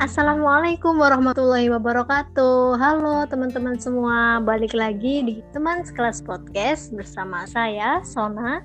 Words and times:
Assalamualaikum 0.00 0.96
warahmatullahi 0.96 1.68
wabarakatuh. 1.68 2.72
Halo 2.80 3.28
teman-teman 3.28 3.76
semua, 3.76 4.40
balik 4.40 4.72
lagi 4.72 5.20
di 5.20 5.44
teman 5.52 5.84
sekelas 5.84 6.24
podcast 6.24 6.88
bersama 6.96 7.44
saya 7.44 8.00
Sona 8.00 8.64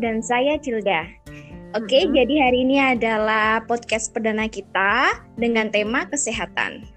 dan 0.00 0.24
saya 0.24 0.56
Cilda. 0.56 1.04
Oke, 1.76 2.08
jadi 2.08 2.48
hari 2.48 2.64
ini 2.64 2.80
adalah 2.80 3.60
podcast 3.68 4.16
perdana 4.16 4.48
kita 4.48 5.20
dengan 5.36 5.68
tema 5.68 6.08
kesehatan. 6.08 6.88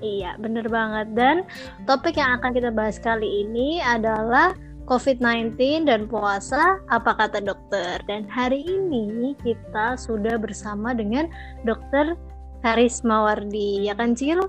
Iya, 0.00 0.40
bener 0.40 0.64
banget. 0.72 1.12
Dan 1.12 1.44
topik 1.84 2.16
yang 2.16 2.40
akan 2.40 2.56
kita 2.56 2.72
bahas 2.72 2.96
kali 2.96 3.44
ini 3.44 3.84
adalah 3.84 4.56
COVID-19 4.88 5.84
dan 5.84 6.08
puasa, 6.08 6.80
apa 6.88 7.20
kata 7.20 7.44
dokter. 7.44 8.00
Dan 8.08 8.24
hari 8.32 8.64
ini 8.64 9.36
kita 9.44 10.00
sudah 10.00 10.40
bersama 10.40 10.96
dengan 10.96 11.28
dokter 11.68 12.16
Haris 12.66 13.06
Mawardi, 13.06 13.86
ya 13.86 13.94
kan 13.94 14.18
Cil? 14.18 14.42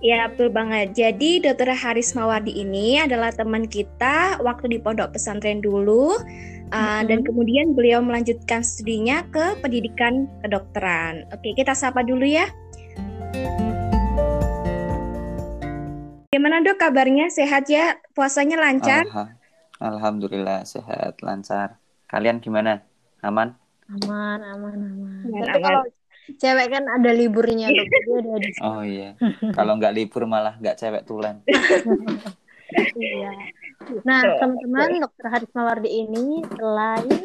Ya, 0.00 0.24
betul 0.32 0.48
banget. 0.48 0.96
Jadi, 0.96 1.44
Dr. 1.44 1.68
Haris 1.76 2.16
Mawardi 2.16 2.56
ini 2.56 2.96
adalah 2.96 3.28
teman 3.28 3.68
kita 3.68 4.40
waktu 4.40 4.72
di 4.72 4.78
pondok 4.80 5.12
pesantren 5.12 5.60
dulu, 5.60 6.16
uh, 6.72 7.04
Mhm. 7.04 7.12
dan 7.12 7.18
kemudian 7.28 7.76
beliau 7.76 8.00
melanjutkan 8.00 8.64
studinya 8.64 9.20
ke 9.28 9.60
pendidikan 9.60 10.24
kedokteran. 10.40 11.28
Oke, 11.28 11.52
kita 11.52 11.76
sapa 11.76 12.00
dulu 12.00 12.24
ya. 12.24 12.48
Gimana 16.32 16.64
dok 16.64 16.80
kabarnya? 16.80 17.28
Sehat 17.28 17.68
ya? 17.68 18.00
Puasanya 18.16 18.56
lancar? 18.56 19.04
Alha- 19.12 19.36
Alhamdulillah 19.76 20.64
sehat 20.64 21.20
lancar. 21.20 21.76
Kalian 22.08 22.40
gimana? 22.40 22.80
Aman? 23.20 23.60
Aman, 23.92 24.40
aman, 24.40 24.72
aman. 24.72 25.20
Aman, 25.28 25.44
Tapi 25.44 25.60
aman. 25.60 25.64
kalau 25.68 25.82
cewek 26.34 26.66
kan 26.74 26.84
ada 26.90 27.10
liburnya, 27.14 27.70
ada 27.70 27.84
di 27.86 28.50
Oh 28.62 28.82
iya. 28.82 29.14
Kalau 29.56 29.78
nggak 29.78 29.94
libur 29.94 30.26
malah 30.26 30.58
nggak 30.58 30.78
cewek 30.78 31.02
tulen. 31.06 31.46
Iya. 32.98 33.30
Nah, 34.02 34.20
teman-teman, 34.42 35.06
Dokter 35.06 35.26
Haris 35.30 35.52
Mawardi 35.54 35.90
ini 36.02 36.42
selain 36.58 37.22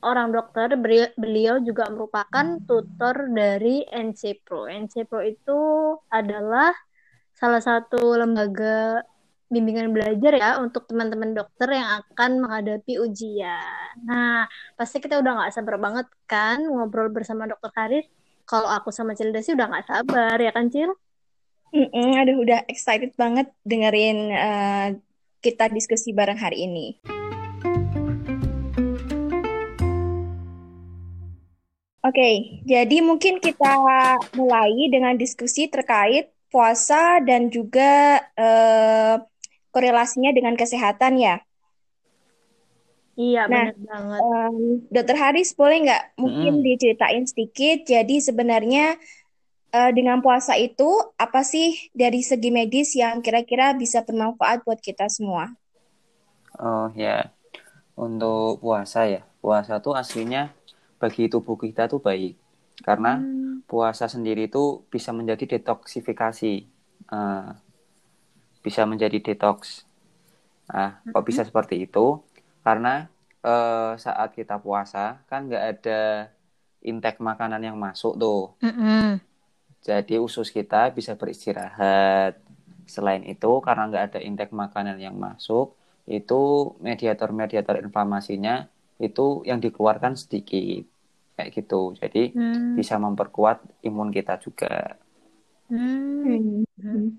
orang 0.00 0.32
dokter, 0.32 0.72
beliau 1.18 1.60
juga 1.60 1.90
merupakan 1.92 2.56
tutor 2.64 3.28
dari 3.32 3.84
NC 3.84 4.46
Pro. 4.46 4.64
NC 4.70 5.04
Pro 5.04 5.20
itu 5.20 5.60
adalah 6.08 6.72
salah 7.36 7.60
satu 7.60 8.16
lembaga 8.16 9.04
bimbingan 9.46 9.94
belajar 9.94 10.32
ya 10.34 10.50
untuk 10.58 10.90
teman-teman 10.90 11.30
dokter 11.30 11.70
yang 11.70 12.02
akan 12.02 12.42
menghadapi 12.42 12.98
ujian. 12.98 13.94
Nah, 14.02 14.50
pasti 14.74 14.98
kita 14.98 15.22
udah 15.22 15.32
nggak 15.38 15.54
sabar 15.54 15.78
banget 15.78 16.06
kan 16.26 16.66
ngobrol 16.66 17.08
bersama 17.14 17.46
Dokter 17.46 17.70
Haris. 17.78 18.06
Kalau 18.46 18.66
aku 18.66 18.90
sama 18.90 19.14
Cilda 19.14 19.42
sih 19.42 19.54
udah 19.54 19.66
nggak 19.70 19.86
sabar 19.86 20.36
ya 20.38 20.50
kan 20.50 20.70
Cil? 20.70 20.90
Mm-mm, 21.74 22.10
aduh, 22.18 22.42
udah 22.42 22.62
excited 22.70 23.14
banget 23.18 23.50
dengerin 23.66 24.18
eh, 24.30 24.88
kita 25.42 25.70
diskusi 25.70 26.10
bareng 26.14 26.38
hari 26.38 26.66
ini. 26.66 26.86
Oke, 32.06 32.62
jadi 32.62 33.02
mungkin 33.02 33.42
kita 33.42 33.66
mulai 34.38 34.86
dengan 34.94 35.18
diskusi 35.18 35.66
terkait 35.66 36.30
puasa 36.54 37.18
dan 37.26 37.50
juga 37.50 38.22
eh, 38.38 39.18
korelasinya 39.76 40.30
dengan 40.38 40.54
kesehatan 40.62 41.14
ya. 41.26 41.34
Iya, 43.22 43.40
Nah, 43.52 43.66
benar 43.68 43.74
banget. 43.88 44.24
Em, 44.24 44.56
Dokter 44.94 45.16
Haris 45.22 45.50
boleh 45.60 45.76
nggak 45.86 46.02
mungkin 46.22 46.52
Mm-mm. 46.52 46.66
diceritain 46.66 47.24
sedikit? 47.30 47.76
Jadi 47.92 48.16
sebenarnya 48.28 48.84
eh, 49.78 49.90
dengan 49.98 50.18
puasa 50.24 50.54
itu 50.68 50.88
apa 51.26 51.40
sih 51.52 51.68
dari 52.02 52.20
segi 52.30 52.50
medis 52.58 52.88
yang 53.02 53.16
kira-kira 53.26 53.66
bisa 53.82 53.98
bermanfaat 54.08 54.58
buat 54.66 54.80
kita 54.88 55.06
semua? 55.16 55.44
Oh 56.60 56.86
ya. 56.96 57.32
Untuk 57.98 58.60
puasa 58.64 59.00
ya. 59.14 59.22
Puasa 59.42 59.74
tuh 59.84 59.94
aslinya 60.02 60.42
bagi 61.02 61.22
tubuh 61.32 61.56
kita 61.64 61.82
tuh 61.92 62.00
baik. 62.08 62.32
Karena 62.86 63.10
Hmm. 63.10 63.60
puasa 63.70 64.06
sendiri 64.14 64.48
itu 64.50 64.84
bisa 64.94 65.10
menjadi 65.18 65.44
detoksifikasi. 65.58 66.52
Eh, 67.16 67.46
bisa 68.66 68.82
menjadi 68.82 69.22
detox. 69.22 69.86
Nah, 70.66 70.98
kok 71.06 71.22
bisa 71.22 71.46
seperti 71.46 71.86
itu? 71.86 72.18
Karena 72.66 73.06
eh, 73.46 73.92
saat 73.94 74.34
kita 74.34 74.58
puasa 74.58 75.22
kan 75.30 75.46
nggak 75.46 75.64
ada 75.78 76.00
intake 76.82 77.22
makanan 77.22 77.62
yang 77.62 77.78
masuk 77.78 78.18
tuh. 78.18 78.58
Mm-mm. 78.58 79.22
Jadi 79.86 80.18
usus 80.18 80.50
kita 80.50 80.90
bisa 80.90 81.14
beristirahat. 81.14 82.42
Selain 82.86 83.22
itu, 83.26 83.50
karena 83.62 83.86
nggak 83.90 84.04
ada 84.10 84.20
intake 84.22 84.54
makanan 84.54 84.98
yang 84.98 85.14
masuk, 85.18 85.74
itu 86.06 86.74
mediator-mediator 86.82 87.82
inflamasinya 87.82 88.66
itu 89.02 89.42
yang 89.46 89.58
dikeluarkan 89.62 90.14
sedikit. 90.18 90.86
Kayak 91.38 91.50
gitu. 91.54 91.94
Jadi 91.98 92.34
Hmm. 92.34 92.74
bisa 92.78 92.98
memperkuat 92.98 93.62
imun 93.86 94.10
kita 94.10 94.38
juga. 94.42 94.98
Hmm. 95.70 96.62
Hmm. 96.78 97.18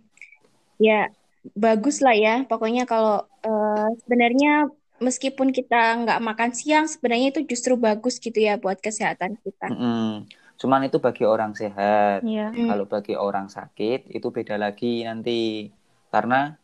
Ya, 0.80 1.12
bagus 1.54 2.04
lah 2.04 2.16
ya. 2.18 2.44
Pokoknya 2.50 2.84
kalau 2.90 3.24
eh, 3.46 3.90
sebenarnya 4.04 4.68
meskipun 4.98 5.54
kita 5.54 6.04
nggak 6.04 6.20
makan 6.26 6.52
siang, 6.58 6.86
sebenarnya 6.90 7.32
itu 7.38 7.42
justru 7.46 7.78
bagus 7.78 8.18
gitu 8.18 8.38
ya 8.42 8.58
buat 8.58 8.82
kesehatan 8.82 9.38
kita. 9.40 9.70
Mm-mm. 9.70 10.26
Cuman 10.58 10.90
itu 10.90 10.98
bagi 10.98 11.22
orang 11.22 11.54
sehat. 11.54 12.26
Iya. 12.26 12.50
Hmm. 12.50 12.68
Kalau 12.74 12.86
bagi 12.90 13.14
orang 13.14 13.48
sakit 13.48 14.10
itu 14.10 14.28
beda 14.34 14.58
lagi 14.58 15.06
nanti. 15.06 15.70
Karena 16.10 16.56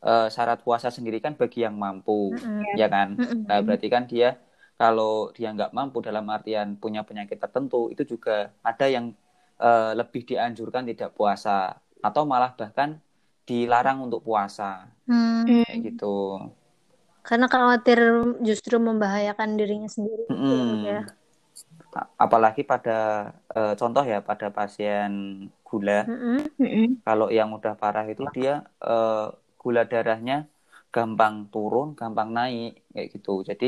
eh, 0.00 0.28
syarat 0.32 0.64
puasa 0.64 0.88
sendiri 0.88 1.20
kan 1.20 1.36
bagi 1.36 1.62
yang 1.66 1.76
mampu, 1.76 2.32
Mm-mm. 2.32 2.80
ya 2.80 2.88
kan? 2.88 3.18
Mm-mm. 3.18 3.44
Nah, 3.44 3.60
berarti 3.60 3.86
kan 3.92 4.08
dia 4.08 4.40
kalau 4.80 5.30
dia 5.36 5.52
nggak 5.52 5.70
mampu 5.76 6.00
dalam 6.00 6.26
artian 6.32 6.74
punya 6.80 7.04
penyakit 7.04 7.38
tertentu, 7.38 7.92
itu 7.92 8.16
juga 8.16 8.50
ada 8.64 8.86
yang 8.88 9.12
eh, 9.60 9.92
lebih 9.94 10.24
dianjurkan 10.24 10.88
tidak 10.88 11.12
puasa 11.12 11.76
atau 12.02 12.26
malah 12.26 12.50
bahkan 12.56 12.98
dilarang 13.48 13.98
untuk 14.06 14.20
puasa 14.26 14.64
Hmm. 15.06 15.44
Hmm. 15.46 15.64
kayak 15.66 15.78
gitu. 15.86 16.06
Karena 17.22 17.46
khawatir 17.46 17.98
justru 18.42 18.76
membahayakan 18.82 19.54
dirinya 19.58 19.86
sendiri 19.86 20.22
gitu 20.26 20.52
ya, 20.52 20.62
Mm-mm. 20.64 20.82
Dok, 20.82 20.82
ya. 20.90 21.00
Apalagi 22.24 22.62
pada 22.72 22.92
eh, 23.56 23.74
contoh 23.80 24.04
ya 24.12 24.18
pada 24.28 24.46
pasien 24.56 25.10
gula, 25.68 25.92
Mm-mm. 26.08 26.38
Mm-mm. 26.58 26.88
kalau 27.06 27.28
yang 27.38 27.50
udah 27.58 27.74
parah 27.82 28.06
itu 28.12 28.24
dia 28.36 28.52
eh, 28.84 29.26
gula 29.60 29.82
darahnya 29.92 30.34
gampang 30.94 31.34
turun, 31.52 31.88
gampang 32.00 32.28
naik 32.38 32.70
kayak 32.92 33.08
gitu. 33.14 33.30
Jadi 33.48 33.66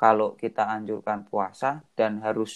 kalau 0.00 0.28
kita 0.42 0.62
anjurkan 0.76 1.18
puasa 1.28 1.68
dan 1.98 2.12
harus 2.26 2.50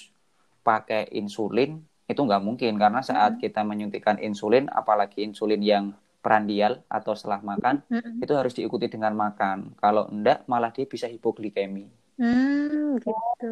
pakai 0.67 1.11
insulin 1.21 1.71
itu 2.11 2.21
nggak 2.27 2.43
mungkin 2.47 2.73
karena 2.83 3.01
saat 3.11 3.33
kita 3.43 3.61
menyuntikkan 3.71 4.17
insulin, 4.27 4.65
apalagi 4.81 5.19
insulin 5.29 5.63
yang 5.73 5.85
prandial 6.25 6.73
atau 6.87 7.13
setelah 7.19 7.43
makan 7.43 7.83
Mm-mm. 7.91 8.23
itu 8.23 8.33
harus 8.39 8.55
diikuti 8.55 8.87
dengan 8.87 9.13
makan. 9.19 9.75
Kalau 9.83 10.09
enggak 10.15 10.47
malah 10.47 10.71
dia 10.71 10.87
bisa 10.87 11.07
hipoglikemi. 11.11 11.91
Hmm, 12.21 13.03
gitu. 13.03 13.47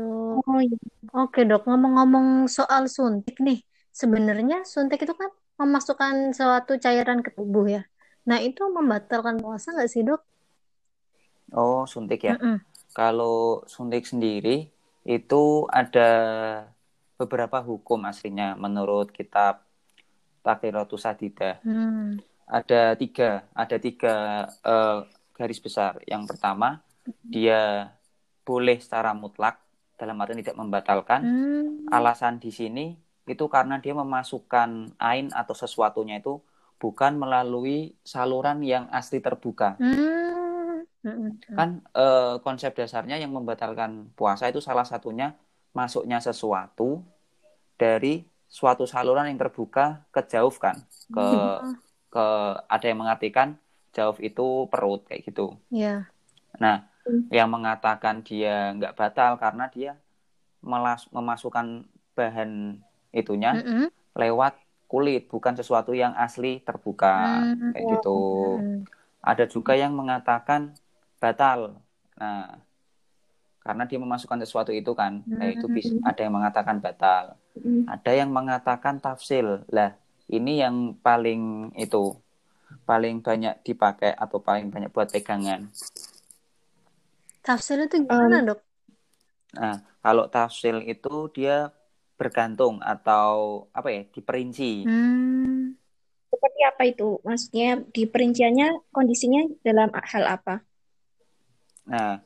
Oh 0.47 0.61
iya. 0.63 0.77
Oke, 1.17 1.43
Dok. 1.49 1.67
Ngomong-ngomong 1.67 2.47
soal 2.47 2.87
suntik 2.87 3.37
nih. 3.43 3.59
Sebenarnya 3.91 4.63
suntik 4.63 5.03
itu 5.03 5.15
kan 5.21 5.31
memasukkan 5.59 6.31
suatu 6.39 6.79
cairan 6.79 7.21
ke 7.27 7.35
tubuh 7.35 7.67
ya. 7.67 7.83
Nah, 8.29 8.39
itu 8.39 8.63
membatalkan 8.71 9.43
puasa 9.43 9.75
nggak 9.75 9.91
sih, 9.91 10.03
Dok? 10.07 10.21
Oh, 11.51 11.83
suntik 11.91 12.23
ya. 12.23 12.39
Mm-mm. 12.39 12.63
Kalau 12.95 13.67
suntik 13.67 14.07
sendiri 14.07 14.71
itu 15.03 15.43
ada 15.71 16.09
beberapa 17.19 17.59
hukum 17.61 18.07
aslinya 18.07 18.55
menurut 18.55 19.11
kitab 19.11 19.67
Takiratus 20.47 21.05
Sadida. 21.05 21.61
Hmm. 21.65 22.17
Ada 22.51 22.99
tiga, 22.99 23.47
ada 23.55 23.77
tiga 23.79 24.15
eh, 24.67 24.99
garis 25.39 25.63
besar. 25.63 26.03
Yang 26.05 26.35
pertama, 26.35 26.83
dia 27.23 27.95
boleh 28.43 28.83
secara 28.83 29.15
mutlak 29.15 29.63
dalam 29.95 30.19
artian 30.19 30.43
tidak 30.43 30.59
membatalkan. 30.59 31.21
Hmm. 31.23 31.87
Alasan 31.95 32.43
di 32.43 32.51
sini 32.51 32.99
itu 33.31 33.47
karena 33.47 33.79
dia 33.79 33.95
memasukkan 33.95 34.99
ain 34.99 35.31
atau 35.31 35.55
sesuatunya 35.55 36.19
itu 36.19 36.43
bukan 36.83 37.15
melalui 37.15 37.95
saluran 38.03 38.59
yang 38.67 38.91
asli 38.91 39.23
terbuka. 39.23 39.79
Hmm. 39.79 40.83
Mm-mm. 41.01 41.41
Kan 41.57 41.81
eh, 41.97 42.37
konsep 42.45 42.77
dasarnya 42.77 43.17
yang 43.17 43.33
membatalkan 43.33 44.13
puasa 44.13 44.53
itu 44.53 44.61
salah 44.61 44.85
satunya 44.85 45.33
masuknya 45.73 46.21
sesuatu 46.21 47.01
dari 47.81 48.27
suatu 48.51 48.85
saluran 48.85 49.31
yang 49.31 49.41
terbuka 49.41 50.05
ke 50.13 50.21
jauh 50.27 50.53
kan, 50.59 50.77
ke 51.09 51.27
ke 52.11 52.27
ada 52.67 52.87
yang 52.87 53.01
mengartikan 53.01 53.55
jauh 53.95 54.19
itu 54.19 54.67
perut 54.71 55.07
kayak 55.07 55.27
gitu. 55.27 55.55
Iya. 55.71 56.11
Nah, 56.59 56.87
Hmm. 57.01 57.27
yang 57.33 57.49
mengatakan 57.49 58.21
dia 58.21 58.77
nggak 58.77 58.93
batal 58.93 59.41
karena 59.41 59.73
dia 59.73 59.97
melas- 60.61 61.09
memasukkan 61.09 61.89
bahan 62.13 62.77
itunya 63.11 63.57
Mm-mm. 63.57 63.89
lewat 64.13 64.61
kulit, 64.85 65.31
bukan 65.31 65.57
sesuatu 65.57 65.97
yang 65.97 66.13
asli 66.19 66.61
terbuka 66.61 67.47
Hmm. 67.57 67.73
kayak 67.73 67.87
gitu. 67.99 68.21
Hmm. 68.59 68.81
Ada 69.23 69.49
juga 69.49 69.79
yang 69.79 69.95
mengatakan 69.97 70.75
batal. 71.23 71.81
Nah, 72.21 72.59
karena 73.61 73.85
dia 73.85 74.01
memasukkan 74.01 74.41
sesuatu 74.41 74.73
itu 74.73 74.93
kan, 74.97 75.21
nah 75.29 75.45
itu 75.45 75.69
bisa 75.69 75.93
ada 76.01 76.21
yang 76.25 76.33
mengatakan 76.33 76.81
batal. 76.81 77.37
Mm. 77.53 77.85
Ada 77.93 78.13
yang 78.17 78.33
mengatakan 78.33 78.97
tafsil. 78.97 79.69
Lah, 79.69 79.93
ini 80.31 80.63
yang 80.63 80.95
paling 81.03 81.75
itu 81.75 82.15
paling 82.87 83.19
banyak 83.19 83.59
dipakai 83.67 84.15
atau 84.15 84.39
paling 84.39 84.71
banyak 84.71 84.91
buat 84.95 85.11
pegangan. 85.11 85.67
Tafsir 87.43 87.83
itu 87.83 88.07
gimana, 88.07 88.47
Dok? 88.47 88.61
Nah, 89.59 89.83
kalau 89.99 90.31
tafsil 90.31 90.87
itu 90.87 91.27
dia 91.35 91.75
bergantung 92.15 92.79
atau 92.79 93.67
apa 93.75 93.91
ya, 93.91 94.03
diperinci. 94.07 94.87
Hmm. 94.87 95.75
Seperti 96.31 96.61
apa 96.63 96.83
itu? 96.87 97.19
Maksudnya 97.27 97.83
di 97.91 98.07
perinciannya 98.07 98.87
kondisinya 98.95 99.51
dalam 99.67 99.91
hal 99.91 100.25
apa? 100.31 100.63
Nah, 101.91 102.23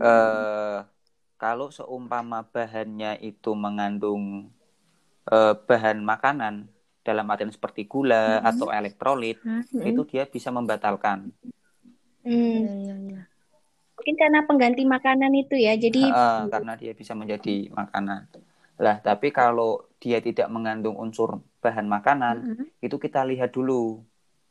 eh, 0.00 0.78
kalau 1.36 1.68
seumpama 1.68 2.46
bahannya 2.48 3.20
itu 3.20 3.52
mengandung 3.52 4.48
eh, 5.28 5.54
bahan 5.68 6.00
makanan 6.00 6.72
dalam 7.08 7.24
artian 7.32 7.48
seperti 7.48 7.88
gula 7.88 8.44
Mhm. 8.44 8.44
atau 8.44 8.68
elektrolit, 8.68 9.40
Hmm. 9.40 9.64
itu 9.80 10.04
dia 10.04 10.28
bisa 10.28 10.52
membatalkan. 10.52 11.32
Hmm, 12.28 13.24
mungkin 13.96 14.14
karena 14.20 14.44
pengganti 14.44 14.84
makanan 14.84 15.32
itu 15.32 15.56
ya. 15.56 15.72
Jadi 15.80 16.04
Eh, 16.04 16.42
karena 16.52 16.76
dia 16.76 16.92
bisa 16.92 17.16
menjadi 17.16 17.72
makanan. 17.72 18.28
Lah, 18.78 19.00
tapi 19.00 19.32
kalau 19.32 19.88
dia 19.98 20.20
tidak 20.20 20.46
mengandung 20.52 20.94
unsur 21.00 21.40
bahan 21.64 21.88
makanan, 21.88 22.36
Hmm. 22.44 22.66
itu 22.84 23.00
kita 23.00 23.24
lihat 23.24 23.56
dulu. 23.56 24.04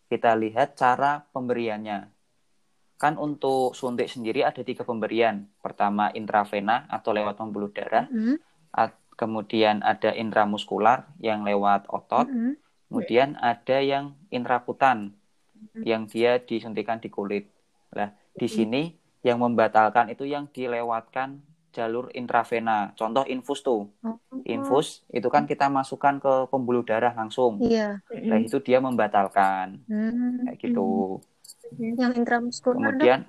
Kita 0.10 0.33
lihat 0.36 0.74
cara 0.75 1.24
pemberiannya. 1.31 2.10
Kan 2.98 3.13
untuk 3.21 3.77
suntik 3.77 4.10
sendiri 4.10 4.42
ada 4.42 4.65
tiga 4.65 4.81
pemberian. 4.81 5.45
Pertama 5.62 6.10
intravena 6.18 6.89
atau 6.89 7.13
lewat 7.13 7.38
pembuluh 7.38 7.69
darah. 7.69 8.10
Hmm. 8.10 8.42
At- 8.74 9.06
kemudian 9.18 9.81
ada 9.81 10.14
intramuskular 10.14 11.10
yang 11.19 11.42
lewat 11.44 11.90
otot. 11.90 12.30
Hmm. 12.30 12.56
Kemudian 12.88 13.36
ada 13.44 13.84
yang 13.84 14.16
intrakutan 14.31 15.12
yang 15.84 16.08
dia 16.08 16.40
disuntikan 16.40 17.04
di 17.04 17.12
kulit. 17.12 17.52
Lah, 17.92 18.16
di 18.31 18.48
sini 18.48 18.96
yang 19.25 19.44
membatalkan 19.44 20.08
itu 20.08 20.24
yang 20.24 20.48
dilewatkan 20.48 21.44
jalur 21.75 22.08
intravena. 22.16 22.96
Contoh 22.96 23.28
infus 23.28 23.60
tuh. 23.60 23.92
Oh. 24.06 24.18
Infus 24.48 25.04
itu 25.12 25.28
kan 25.28 25.44
kita 25.44 25.68
masukkan 25.68 26.18
ke 26.22 26.34
pembuluh 26.48 26.81
darah 26.88 27.12
langsung. 27.12 27.60
Iya. 27.60 28.00
Nah, 28.24 28.40
itu 28.40 28.63
dia 28.63 28.80
membatalkan. 28.80 29.84
Hmm. 29.90 30.48
Kayak 30.48 30.58
gitu. 30.63 31.20
Yang 31.75 32.24
intramuskular? 32.24 32.80
Kemudian 32.80 33.20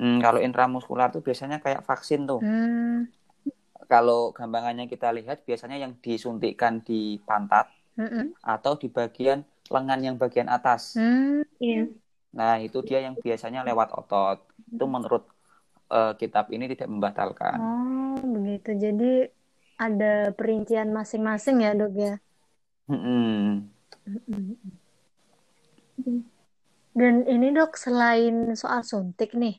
hmm, 0.00 0.18
kalau 0.24 0.40
intramuskular 0.40 1.12
tuh 1.12 1.20
biasanya 1.20 1.60
kayak 1.60 1.84
vaksin 1.84 2.24
tuh. 2.24 2.40
Hmm. 2.40 3.12
Kalau 3.86 4.32
gampangannya 4.34 4.88
kita 4.90 5.12
lihat 5.14 5.44
biasanya 5.48 5.78
yang 5.80 5.92
disuntikkan 6.00 6.82
di 6.84 7.20
pantat 7.24 7.68
Hmm. 7.94 8.34
atau 8.42 8.74
di 8.74 8.90
bagian 8.90 9.46
lengan 9.70 10.00
yang 10.02 10.16
bagian 10.18 10.50
atas. 10.50 10.98
Hmm. 10.98 11.46
Iya. 11.62 11.86
Nah, 12.34 12.58
itu 12.58 12.82
dia 12.82 13.06
yang 13.06 13.14
biasanya 13.14 13.62
lewat 13.62 13.94
otot. 13.94 14.42
Itu 14.74 14.84
menurut 14.90 15.22
eh, 15.94 16.12
kitab 16.18 16.50
ini 16.50 16.66
tidak 16.74 16.90
membatalkan. 16.90 17.54
Oh, 17.62 18.18
begitu. 18.18 18.74
Jadi 18.74 19.30
ada 19.78 20.34
perincian 20.34 20.90
masing-masing 20.90 21.62
ya, 21.62 21.70
Dok 21.78 21.92
ya? 21.94 22.14
Mm-mm. 22.90 23.70
Dan 26.94 27.26
ini 27.26 27.50
dok, 27.50 27.74
selain 27.74 28.54
soal 28.54 28.86
suntik 28.86 29.34
nih, 29.34 29.58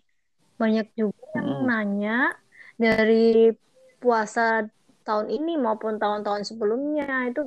banyak 0.56 0.88
juga 0.95 1.19
yang 1.36 1.68
nanya 1.68 2.31
dari 2.80 3.51
puasa 4.06 4.42
tahun 5.07 5.28
ini 5.38 5.52
maupun 5.66 5.94
tahun-tahun 6.02 6.44
sebelumnya 6.50 7.06
itu 7.30 7.42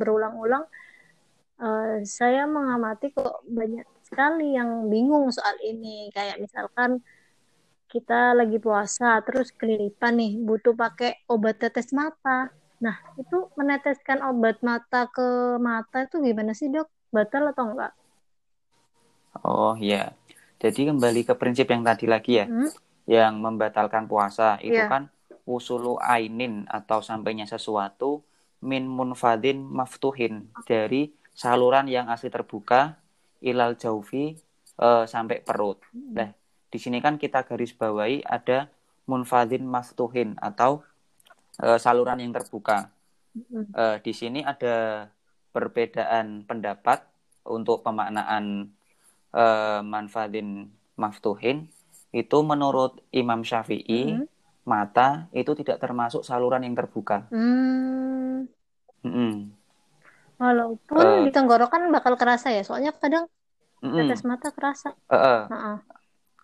berulang-ulang. 0.00 0.64
eh, 1.64 1.90
saya 2.18 2.40
mengamati 2.56 3.06
kok 3.16 3.34
banyak 3.58 3.86
sekali 4.08 4.44
yang 4.58 4.70
bingung 4.92 5.24
soal 5.36 5.56
ini. 5.70 5.88
Kayak 6.16 6.36
misalkan 6.44 6.90
kita 7.92 8.14
lagi 8.38 8.56
puasa, 8.66 9.06
terus 9.26 9.48
kelilipan 9.60 10.12
nih, 10.20 10.32
butuh 10.48 10.74
pakai 10.82 11.10
obat 11.32 11.54
tetes 11.62 11.88
mata. 12.00 12.38
Nah, 12.84 12.96
itu 13.20 13.36
meneteskan 13.58 14.18
obat 14.30 14.56
mata 14.68 14.98
ke 15.16 15.26
mata 15.68 15.96
itu 16.06 16.16
gimana 16.28 16.52
sih 16.60 16.68
dok? 16.74 16.86
Batal 17.16 17.42
atau 17.52 17.64
enggak? 17.70 17.92
Oh 19.48 19.72
iya. 19.86 19.96
Jadi 20.62 20.80
kembali 20.90 21.20
ke 21.28 21.34
prinsip 21.40 21.66
yang 21.74 21.82
tadi 21.88 22.04
lagi 22.14 22.32
ya, 22.40 22.46
Hmm? 22.46 22.68
yang 23.16 23.32
membatalkan 23.44 24.04
puasa 24.10 24.58
itu 24.68 24.74
Iya. 24.74 24.88
kan 24.92 25.02
usulu 25.46 25.98
ainin 25.98 26.64
atau 26.70 27.02
sampainya 27.02 27.46
sesuatu 27.48 28.22
min 28.62 28.86
munfadin 28.86 29.58
maftuhin 29.58 30.46
dari 30.62 31.10
saluran 31.34 31.90
yang 31.90 32.06
asli 32.06 32.30
terbuka 32.30 32.94
ilal 33.42 33.74
jaufi 33.74 34.38
eh, 34.78 35.04
sampai 35.04 35.42
perut. 35.42 35.82
Nah, 35.92 36.30
di 36.70 36.78
sini 36.78 37.02
kan 37.02 37.18
kita 37.18 37.42
garis 37.42 37.74
bawahi 37.74 38.22
ada 38.22 38.70
munfadin 39.10 39.66
maftuhin 39.66 40.38
atau 40.38 40.86
eh, 41.58 41.78
saluran 41.82 42.22
yang 42.22 42.30
terbuka. 42.30 42.94
Hmm. 43.34 43.66
Eh, 43.74 43.96
di 44.04 44.12
sini 44.14 44.46
ada 44.46 45.08
perbedaan 45.50 46.46
pendapat 46.46 47.02
untuk 47.42 47.82
pemaknaan 47.82 48.70
eh, 49.34 49.80
manfadin 49.82 50.70
maftuhin 50.94 51.66
itu 52.12 52.38
menurut 52.44 53.00
Imam 53.10 53.40
Syafi'i 53.42 54.20
Mhm. 54.20 54.31
Mata 54.62 55.26
itu 55.34 55.52
tidak 55.58 55.82
termasuk 55.82 56.22
saluran 56.22 56.62
yang 56.62 56.74
terbuka. 56.78 57.26
Hmm, 57.30 58.46
Mm-mm. 59.02 59.50
walaupun 60.38 61.02
Eh. 61.02 61.22
di 61.26 61.30
tenggorokan 61.34 61.90
bakal 61.90 62.14
kerasa 62.18 62.50
ya, 62.54 62.62
soalnya 62.62 62.94
kadang 62.94 63.26
Mm-mm. 63.82 64.06
tetes 64.06 64.22
mata 64.22 64.48
kerasa. 64.54 64.94
Eh, 65.10 65.14
eh. 65.14 65.40
Heeh. 65.50 65.76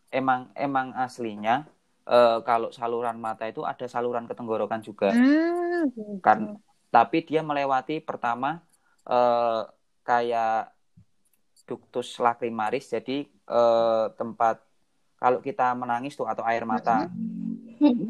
Emang 0.09 0.49
emang 0.57 0.97
aslinya 0.97 1.69
eh, 2.09 2.39
kalau 2.43 2.73
saluran 2.73 3.21
mata 3.21 3.45
itu 3.47 3.63
ada 3.63 3.87
saluran 3.87 4.25
ke 4.27 4.35
tenggorokan 4.35 4.81
juga. 4.83 5.13
Hmm, 5.15 5.93
gitu. 5.95 6.19
Kan- 6.25 6.59
Tapi 6.89 7.21
dia 7.21 7.45
melewati 7.45 8.01
pertama 8.01 8.65
eh, 9.05 9.63
kayak 10.09 10.73
ductus 11.69 12.17
lacrimaris 12.17 12.89
jadi 12.89 13.29
eh, 13.29 14.05
tempat 14.17 14.57
kalau 15.21 15.43
kita 15.45 15.75
menangis 15.77 16.17
tuh 16.17 16.25
atau 16.25 16.47
air 16.49 16.65
mata 16.65 17.11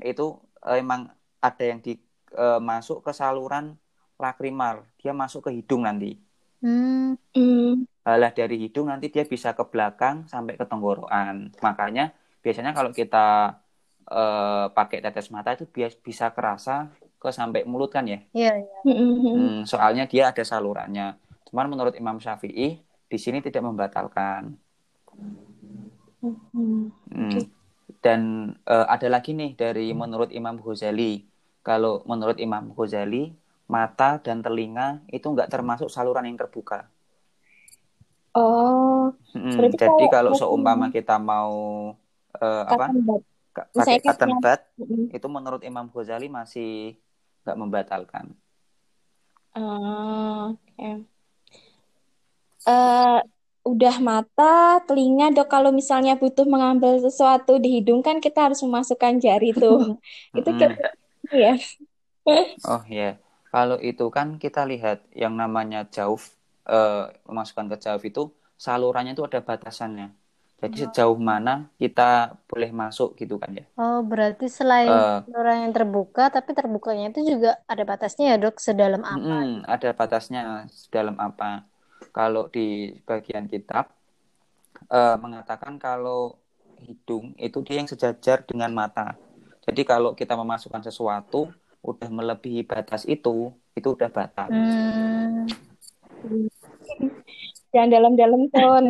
itu 0.03 0.27
eh, 0.69 0.77
emang 0.83 1.01
ada 1.43 1.65
yang 1.71 1.81
di 1.85 1.93
eh, 2.35 2.61
masuk 2.61 3.05
ke 3.07 3.13
saluran 3.15 3.75
lakrimal 4.19 4.83
dia 4.99 5.13
masuk 5.15 5.47
ke 5.47 5.51
hidung 5.57 5.87
nanti. 5.87 6.19
Hmm, 6.63 7.15
Hmm. 7.37 7.87
lah 8.03 8.33
dari 8.33 8.57
hidung 8.57 8.89
nanti 8.89 9.13
dia 9.15 9.23
bisa 9.29 9.53
ke 9.53 9.63
belakang 9.69 10.25
sampai 10.33 10.57
ke 10.57 10.65
tenggorokan. 10.65 11.53
Makanya 11.61 12.11
biasanya 12.43 12.73
kalau 12.75 12.91
kita 12.91 13.55
eh, 14.11 14.67
pakai 14.77 14.99
tetes 15.05 15.29
mata 15.35 15.53
itu 15.55 15.65
bias 15.69 15.95
bisa 16.01 16.33
kerasa 16.33 16.89
ke 17.21 17.29
sampai 17.29 17.63
mulut 17.69 17.91
kan 17.93 18.05
ya? 18.09 18.19
Iya, 18.33 18.53
iya. 18.65 18.79
Hmm. 18.87 19.13
Hmm, 19.37 19.57
soalnya 19.69 20.05
dia 20.09 20.33
ada 20.33 20.43
salurannya. 20.43 21.21
Cuman 21.51 21.67
menurut 21.69 21.95
Imam 22.01 22.17
Syafi'i 22.17 22.81
di 23.09 23.19
sini 23.21 23.39
tidak 23.45 23.63
membatalkan. 23.69 24.57
Hmm. 26.23 27.58
Hmm. 27.99 28.05
Dan 28.05 28.21
eh, 28.65 28.87
ada 28.89 29.09
lagi 29.11 29.35
nih 29.35 29.59
dari 29.59 29.91
menurut 29.93 30.31
Imam 30.31 30.57
Ghazali. 30.63 31.27
Kalau 31.67 32.01
menurut 32.07 32.39
Imam 32.39 32.71
Ghazali, 32.73 33.35
mata 33.69 34.17
dan 34.23 34.41
telinga 34.41 35.03
itu 35.13 35.27
nggak 35.29 35.51
termasuk 35.53 35.91
saluran 35.93 36.25
yang 36.25 36.39
terbuka. 36.39 36.89
Oh, 38.39 39.13
Hmm, 39.35 39.51
Jadi 39.75 39.77
kalau- 39.77 40.09
kalau 40.09 40.31
seumpama 40.33 40.89
kita 40.89 41.19
mau 41.19 41.53
eh, 42.39 42.65
apa 42.65 42.87
pakai 43.75 43.99
cotton 44.01 44.31
bud, 44.39 44.61
Hmm. 44.79 45.07
itu 45.11 45.27
menurut 45.27 45.63
Imam 45.67 45.91
Ghazali 45.91 46.31
masih 46.31 46.95
nggak 47.45 47.59
membatalkan. 47.59 48.27
Ah, 49.59 50.55
oke. 50.55 50.89
Eh, 52.69 53.19
udah 53.79 53.97
mata, 54.09 54.45
telinga, 54.87 55.25
dok. 55.35 55.47
Kalau 55.55 55.71
misalnya 55.81 56.13
butuh 56.21 56.47
mengambil 56.55 56.93
sesuatu 57.07 57.53
di 57.63 57.69
hidung 57.79 58.01
kan 58.07 58.17
kita 58.25 58.39
harus 58.51 58.61
memasukkan 58.67 59.15
jari 59.25 59.47
tuh. 59.61 59.77
Itu 60.39 60.51
Mm-mm. 60.59 60.61
kira 60.61 60.87
ya. 61.43 61.51
Oh 62.71 62.83
ya, 62.99 63.05
kalau 63.53 63.77
itu 63.89 64.05
kan 64.17 64.29
kita 64.43 64.61
lihat 64.71 64.97
yang 65.23 65.35
namanya 65.43 65.79
jauf, 65.95 66.23
eh, 66.73 66.95
memasukkan 67.29 67.67
ke 67.73 67.77
jauf 67.85 68.03
itu 68.11 68.21
salurannya 68.65 69.13
itu 69.15 69.25
ada 69.29 69.41
batasannya. 69.49 70.07
Jadi 70.61 70.77
sejauh 70.85 71.19
mana 71.31 71.51
kita 71.81 72.03
boleh 72.51 72.71
masuk 72.81 73.09
gitu 73.21 73.35
kan 73.43 73.51
ya? 73.61 73.65
Oh, 73.81 73.97
berarti 74.11 74.45
selain 74.59 74.93
Eh, 74.93 75.23
orang 75.41 75.57
yang 75.63 75.73
terbuka, 75.77 76.23
tapi 76.35 76.51
terbukanya 76.59 77.05
itu 77.11 77.21
juga 77.33 77.49
ada 77.73 77.83
batasnya 77.91 78.25
ya, 78.31 78.37
Dok, 78.43 78.55
sedalam 78.67 79.03
apa? 79.15 79.35
mm-mm, 79.35 79.65
ada 79.73 79.89
batasnya 79.99 80.41
dalam 80.95 81.17
apa? 81.27 81.45
Kalau 82.19 82.51
di 82.51 82.91
bagian 83.07 83.47
kitab 83.47 83.95
eh, 84.91 85.17
mengatakan 85.23 85.79
kalau 85.79 86.35
hidung 86.83 87.35
itu 87.39 87.59
dia 87.63 87.79
yang 87.79 87.87
sejajar 87.91 88.43
dengan 88.43 88.75
mata. 88.75 89.15
Jadi 89.63 89.87
kalau 89.87 90.19
kita 90.19 90.35
memasukkan 90.35 90.83
sesuatu 90.83 91.47
udah 91.85 92.09
melebihi 92.11 92.67
batas 92.67 93.07
itu, 93.07 93.55
itu 93.79 93.89
udah 93.95 94.11
batal. 94.11 94.51
Hmm, 94.51 95.47
Jangan 97.71 97.91
dalam-dalam, 97.93 98.43
Ton. 98.49 98.85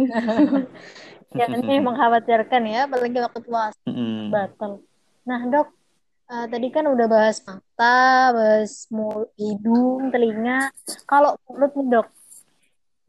ya 1.39 1.47
ini 1.51 1.83
mengkhawatirkan 1.83 2.63
ya, 2.65 2.87
apalagi 2.87 3.19
waktu 3.19 3.41
puasa 3.43 3.77
Mm-mm. 3.91 4.31
batal. 4.31 4.73
Nah, 5.27 5.41
Dok, 5.51 5.69
eh, 6.31 6.47
tadi 6.47 6.69
kan 6.71 6.85
udah 6.87 7.07
bahas 7.11 7.43
mata, 7.45 8.33
bahas 8.33 8.87
mul- 8.95 9.29
hidung, 9.35 10.09
telinga. 10.15 10.71
Kalau 11.11 11.35
mulut 11.51 11.75
nih, 11.75 11.87
Dok, 11.91 12.07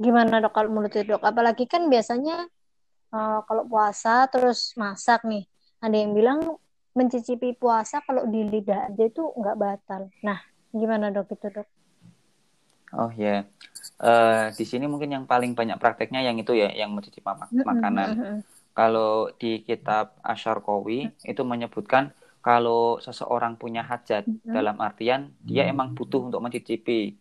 gimana, 0.05 0.33
Dok, 0.43 0.51
kalau 0.55 0.69
mulut 0.73 0.91
itu, 0.95 1.05
Dok? 1.11 1.23
Apalagi 1.31 1.63
kan 1.73 1.83
biasanya 1.93 2.33
eh, 3.15 3.39
kalau 3.47 3.63
puasa 3.71 4.11
terus 4.33 4.59
masak 4.83 5.19
nih, 5.31 5.43
ada 5.85 5.95
yang 6.01 6.11
bilang 6.19 6.39
mencicipi 6.99 7.49
puasa 7.61 7.95
kalau 8.07 8.23
di 8.33 8.39
lidah 8.53 8.79
aja 8.89 9.03
itu 9.11 9.21
nggak 9.39 9.57
batal. 9.63 10.01
Nah, 10.27 10.39
gimana, 10.79 11.05
Dok, 11.15 11.27
itu, 11.35 11.47
Dok? 11.55 11.67
Oh 12.93 13.11
ya, 13.13 13.45
Eh, 14.01 14.45
di 14.59 14.65
sini 14.71 14.85
mungkin 14.91 15.11
yang 15.15 15.25
paling 15.33 15.51
banyak 15.59 15.77
prakteknya 15.83 16.21
yang 16.27 16.37
itu 16.43 16.53
ya, 16.63 16.69
yang 16.81 16.91
mencicipi 16.95 17.23
mak- 17.25 17.55
makanan. 17.69 18.09
Mm-mm. 18.09 18.43
Kalau 18.77 19.31
di 19.41 19.63
kitab 19.67 20.05
Asyarqawi 20.33 20.99
itu 21.31 21.43
menyebutkan 21.51 22.05
kalau 22.47 22.99
seseorang 23.05 23.53
punya 23.61 23.81
hajat 23.91 24.23
Mm-mm. 24.27 24.55
dalam 24.55 24.77
artian 24.87 25.21
dia 25.49 25.63
emang 25.73 25.89
butuh 25.97 26.21
untuk 26.29 26.41
mencicipi. 26.45 27.15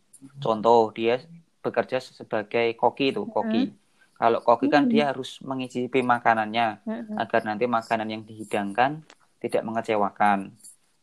Contoh 0.45 0.91
dia 0.99 1.21
bekerja 1.65 1.99
sebagai 2.01 2.75
koki 2.79 3.15
itu, 3.15 3.23
koki. 3.29 3.73
Kalau 4.19 4.43
koki 4.43 4.67
kan 4.67 4.91
dia 4.91 5.15
harus 5.15 5.39
mengicipi 5.43 6.03
makanannya 6.03 6.83
Mm-mm. 6.83 7.17
agar 7.23 7.41
nanti 7.47 7.71
makanan 7.71 8.09
yang 8.11 8.23
dihidangkan 8.27 9.07
tidak 9.39 9.63
mengecewakan. 9.63 10.51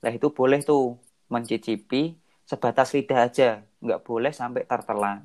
Nah 0.04 0.12
itu 0.12 0.28
boleh 0.30 0.60
tuh 0.62 1.00
mencicipi 1.32 2.20
sebatas 2.44 2.92
lidah 2.92 3.26
aja, 3.26 3.64
nggak 3.80 4.04
boleh 4.04 4.32
sampai 4.36 4.68
tertelan. 4.68 5.24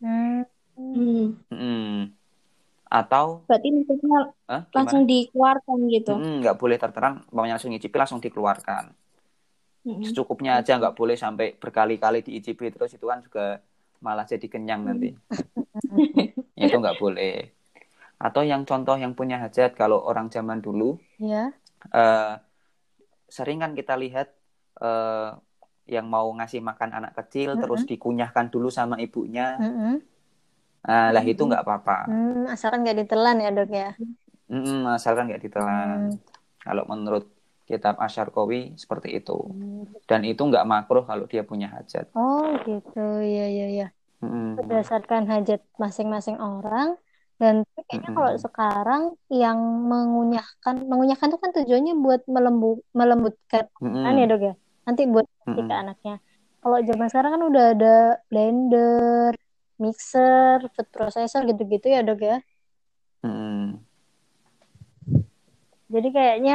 Hmm. 0.00 0.42
Hmm. 0.78 1.36
Mm. 1.52 2.14
Atau 2.88 3.44
Berarti 3.44 3.68
maksudnya 3.74 4.20
eh, 4.48 4.62
langsung 4.72 5.04
dikeluarkan 5.04 5.78
gitu. 5.92 6.12
Mm, 6.16 6.34
nggak 6.40 6.56
boleh 6.56 6.76
tertelan, 6.80 7.14
maunya 7.34 7.60
langsung 7.60 7.70
ngicipi 7.76 7.96
langsung 7.98 8.20
dikeluarkan. 8.24 8.96
Secukupnya 9.88 10.60
aja, 10.60 10.76
nggak 10.80 10.96
boleh 10.96 11.16
sampai 11.16 11.56
berkali-kali 11.56 12.24
diicipi 12.24 12.68
terus 12.72 12.92
itu 12.96 13.04
kan 13.08 13.20
juga 13.24 13.60
malah 13.98 14.24
jadi 14.26 14.46
kenyang 14.46 14.86
nanti. 14.86 15.14
itu 16.58 16.76
nggak 16.76 16.98
boleh. 16.98 17.50
Atau 18.18 18.42
yang 18.42 18.66
contoh 18.66 18.98
yang 18.98 19.14
punya 19.14 19.38
hajat 19.38 19.78
kalau 19.78 20.02
orang 20.02 20.26
zaman 20.30 20.58
dulu 20.58 20.98
Ya. 21.22 21.54
eh, 21.94 22.34
sering 23.30 23.62
kan 23.62 23.74
kita 23.78 23.94
lihat 23.94 24.34
eh, 24.82 25.30
yang 25.88 26.06
mau 26.06 26.28
ngasih 26.36 26.60
makan 26.60 26.92
anak 26.92 27.16
kecil 27.16 27.56
terus 27.56 27.88
dikunyahkan 27.88 28.52
dulu 28.52 28.68
sama 28.68 29.00
ibunya. 29.00 29.56
Mm-mm. 29.56 29.94
Nah, 30.88 31.10
lah 31.12 31.24
itu 31.24 31.42
nggak 31.42 31.64
apa-apa. 31.64 32.06
Hmm, 32.06 32.44
asalkan 32.48 32.84
nggak 32.84 32.98
ditelan 33.04 33.36
ya 33.40 33.50
dok 33.52 33.70
ya. 33.72 33.90
Mm, 34.48 34.84
asalkan 34.88 35.28
nggak 35.28 35.42
ditelan. 35.44 36.16
Kalau 36.60 36.84
menurut 36.88 37.28
kitab 37.70 37.94
Asyarqawi 38.06 38.60
seperti 38.82 39.08
itu. 39.18 39.32
Dan 40.10 40.20
itu 40.30 40.42
nggak 40.50 40.64
makruh 40.72 41.04
kalau 41.10 41.24
dia 41.32 41.42
punya 41.50 41.68
hajat. 41.74 42.06
Oh 42.20 42.44
gitu, 42.66 42.98
ya 43.34 43.42
ya 43.58 43.64
ya. 43.78 43.84
Mm, 44.22 44.58
Berdasarkan 44.58 45.22
hajat 45.32 45.60
masing-masing 45.82 46.38
orang 46.48 46.88
dan 47.40 47.54
kayaknya 47.74 48.10
kalau 48.16 48.32
Mm-mm. 48.32 48.44
sekarang 48.46 49.02
yang 49.42 49.58
mengunyahkan, 49.92 50.74
mengunyahkan 50.90 51.28
itu 51.30 51.40
kan 51.44 51.52
tujuannya 51.56 51.94
buat 52.04 52.22
melembu, 52.34 52.66
melembutkan 53.00 53.64
mm, 53.80 53.88
kan 54.02 54.12
ya 54.20 54.24
dok 54.30 54.40
ya. 54.48 54.52
Nanti 54.86 55.02
buat 55.14 55.26
kasih 55.40 55.64
ke 55.68 55.74
anaknya. 55.82 56.12
Kalau 56.62 56.78
zaman 56.88 57.06
sekarang 57.10 57.32
kan 57.36 57.44
udah 57.50 57.64
ada 57.74 57.86
blender, 58.30 59.32
mixer, 59.82 60.58
food 60.74 60.88
processor 60.94 61.40
gitu-gitu 61.50 61.86
ya 61.94 62.00
dok 62.08 62.20
ya. 62.30 62.34
mm. 63.22 63.78
Jadi 65.94 66.08
kayaknya 66.16 66.52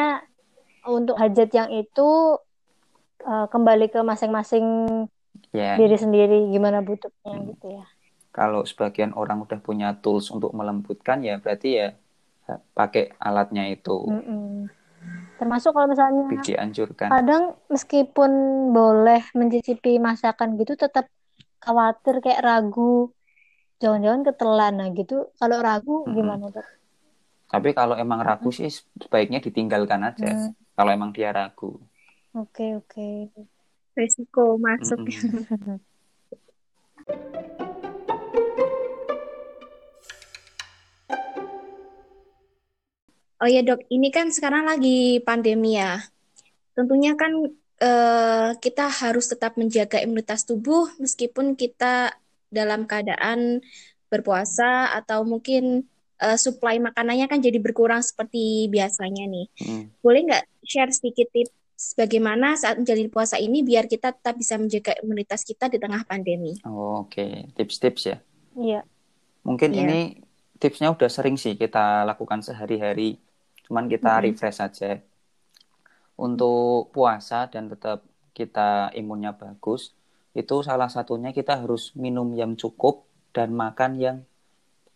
untuk 0.87 1.15
hajat 1.21 1.49
yang 1.55 1.69
itu 1.71 2.01
eh, 3.27 3.45
kembali 3.53 3.85
ke 3.93 3.99
masing-masing 4.09 4.65
Ya, 5.53 5.77
diri 5.77 5.95
sendiri 6.03 6.37
gimana 6.53 6.79
butuhnya 6.87 7.33
gitu 7.49 7.65
ya. 7.77 7.85
kalau 8.37 8.61
sebagian 8.71 9.11
orang 9.21 9.39
udah 9.45 9.59
punya 9.67 9.87
tools 10.03 10.27
untuk 10.35 10.51
melembutkan 10.59 11.17
ya 11.29 11.35
berarti 11.43 11.69
ya 11.81 11.87
pakai 12.77 13.03
alatnya 13.27 13.63
itu. 13.75 13.97
Mm-mm. 14.09 14.69
Termasuk 15.39 15.71
kalau 15.75 15.87
misalnya 15.93 16.23
Dianjurkan. 16.45 17.11
kadang 17.11 17.43
meskipun 17.73 18.31
boleh 18.77 19.21
mencicipi 19.39 19.91
masakan 20.07 20.49
gitu 20.61 20.73
tetap 20.83 21.05
khawatir 21.65 22.15
kayak 22.23 22.41
ragu 22.47 22.81
jangan-jangan 23.81 24.23
ketelan 24.27 24.73
nah 24.79 24.89
gitu. 24.99 25.13
Kalau 25.39 25.57
ragu 25.67 25.93
Mm-mm. 26.07 26.13
gimana 26.17 26.45
dok? 26.55 26.67
Tapi 27.51 27.69
kalau 27.79 27.95
emang 28.03 28.19
ragu 28.27 28.49
sih 28.57 28.69
sebaiknya 29.03 29.39
ditinggalkan 29.45 30.01
aja. 30.09 30.27
Hmm, 30.27 30.53
Kalau 30.73 30.89
emang 30.89 31.13
dia 31.13 31.29
ragu. 31.29 31.77
Oke 32.33 32.73
oke. 32.77 33.29
Resiko 33.93 34.57
masuk. 34.57 35.05
Mm-mm. 35.05 35.77
Oh 43.43 43.49
ya 43.51 43.59
dok, 43.59 43.83
ini 43.91 44.07
kan 44.07 44.31
sekarang 44.31 44.63
lagi 44.71 45.19
pandemi 45.19 45.75
ya. 45.75 45.99
Tentunya 46.71 47.11
kan 47.19 47.51
eh, 47.83 48.49
kita 48.55 48.87
harus 48.87 49.27
tetap 49.27 49.59
menjaga 49.59 49.99
imunitas 49.99 50.47
tubuh 50.47 50.87
meskipun 50.95 51.59
kita 51.59 52.15
dalam 52.47 52.87
keadaan 52.87 53.59
berpuasa 54.07 54.95
atau 54.95 55.27
mungkin 55.27 55.83
eh, 56.23 56.37
suplai 56.39 56.79
makanannya 56.79 57.27
kan 57.27 57.43
jadi 57.43 57.59
berkurang 57.59 57.99
seperti 57.99 58.71
biasanya 58.71 59.27
nih. 59.27 59.45
Mm. 59.59 59.83
Boleh 59.99 60.21
nggak 60.31 60.43
share 60.63 60.91
sedikit 60.95 61.27
tips 61.35 61.51
bagaimana 61.99 62.55
saat 62.55 62.79
menjalani 62.79 63.11
puasa 63.11 63.35
ini 63.35 63.59
biar 63.59 63.91
kita 63.91 64.15
tetap 64.15 64.39
bisa 64.39 64.55
menjaga 64.55 64.95
imunitas 65.03 65.43
kita 65.43 65.67
di 65.67 65.77
tengah 65.77 66.07
pandemi? 66.07 66.55
Oh, 66.63 67.03
Oke, 67.03 67.51
tips-tips 67.59 68.03
ya. 68.07 68.17
Iya. 68.55 68.81
Mungkin 69.43 69.75
Iya. 69.75 69.81
ini 69.83 69.99
tipsnya 70.63 70.95
udah 70.95 71.11
sering 71.11 71.35
sih 71.35 71.59
kita 71.59 72.07
lakukan 72.07 72.39
sehari-hari. 72.39 73.19
Cuman 73.67 73.91
kita 73.91 74.19
Mm-mm. 74.19 74.23
refresh 74.31 74.63
aja. 74.63 75.03
Untuk 76.13 76.93
puasa 76.93 77.49
dan 77.49 77.67
tetap 77.67 78.05
kita 78.37 78.93
imunnya 78.93 79.33
bagus, 79.33 79.91
itu 80.31 80.61
salah 80.61 80.87
satunya 80.87 81.33
kita 81.33 81.59
harus 81.59 81.91
minum 81.97 82.31
yang 82.37 82.53
cukup 82.53 83.03
dan 83.33 83.51
makan 83.53 83.97
yang 83.97 84.17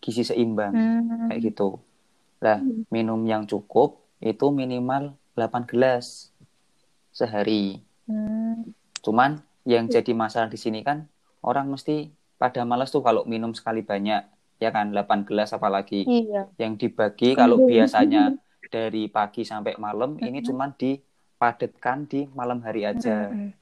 gizi 0.03 0.23
seimbang. 0.23 0.73
Hmm, 0.73 1.27
Kayak 1.31 1.53
gitu. 1.53 1.81
Lah, 2.43 2.61
minum 2.93 3.21
yang 3.25 3.49
cukup 3.49 4.01
itu 4.21 4.49
minimal 4.53 5.17
8 5.33 5.65
gelas 5.69 6.29
sehari. 7.13 7.81
hmm, 8.09 8.73
Cuman 9.01 9.41
yang 9.67 9.89
jadi 9.89 10.11
masalah 10.15 10.47
di 10.47 10.55
sini 10.55 10.79
kan 10.85 11.05
orang 11.43 11.67
mesti 11.67 12.09
pada 12.37 12.63
males 12.63 12.93
tuh 12.93 13.01
kalau 13.01 13.25
minum 13.25 13.51
sekali 13.51 13.81
banyak. 13.81 14.23
Ya 14.57 14.73
kan, 14.73 14.89
8 14.89 15.25
gelas 15.25 15.53
apalagi. 15.53 16.05
Iya. 16.05 16.49
Yang 16.57 16.73
dibagi 16.87 17.37
kalau 17.37 17.65
biasanya 17.69 18.33
dari 18.73 19.05
pagi 19.07 19.45
sampai 19.45 19.77
malam, 19.77 20.17
ini 20.17 20.41
cuman 20.41 20.73
dipadatkan 20.73 22.09
di 22.09 22.25
malam 22.33 22.59
hari 22.65 22.83
aja. 22.89 23.29
Mm-mm. 23.29 23.53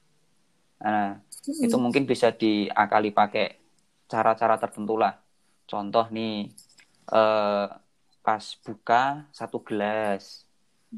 Nah, 0.82 1.20
itu 1.46 1.76
mungkin 1.78 2.08
bisa 2.08 2.32
diakali 2.32 3.12
pakai 3.12 3.60
cara-cara 4.08 4.56
tertentu 4.56 4.96
lah. 4.96 5.18
Contoh 5.66 6.06
nih, 6.14 6.50
eh, 7.12 7.68
pas 8.22 8.44
buka 8.66 9.26
satu 9.30 9.62
gelas, 9.62 10.46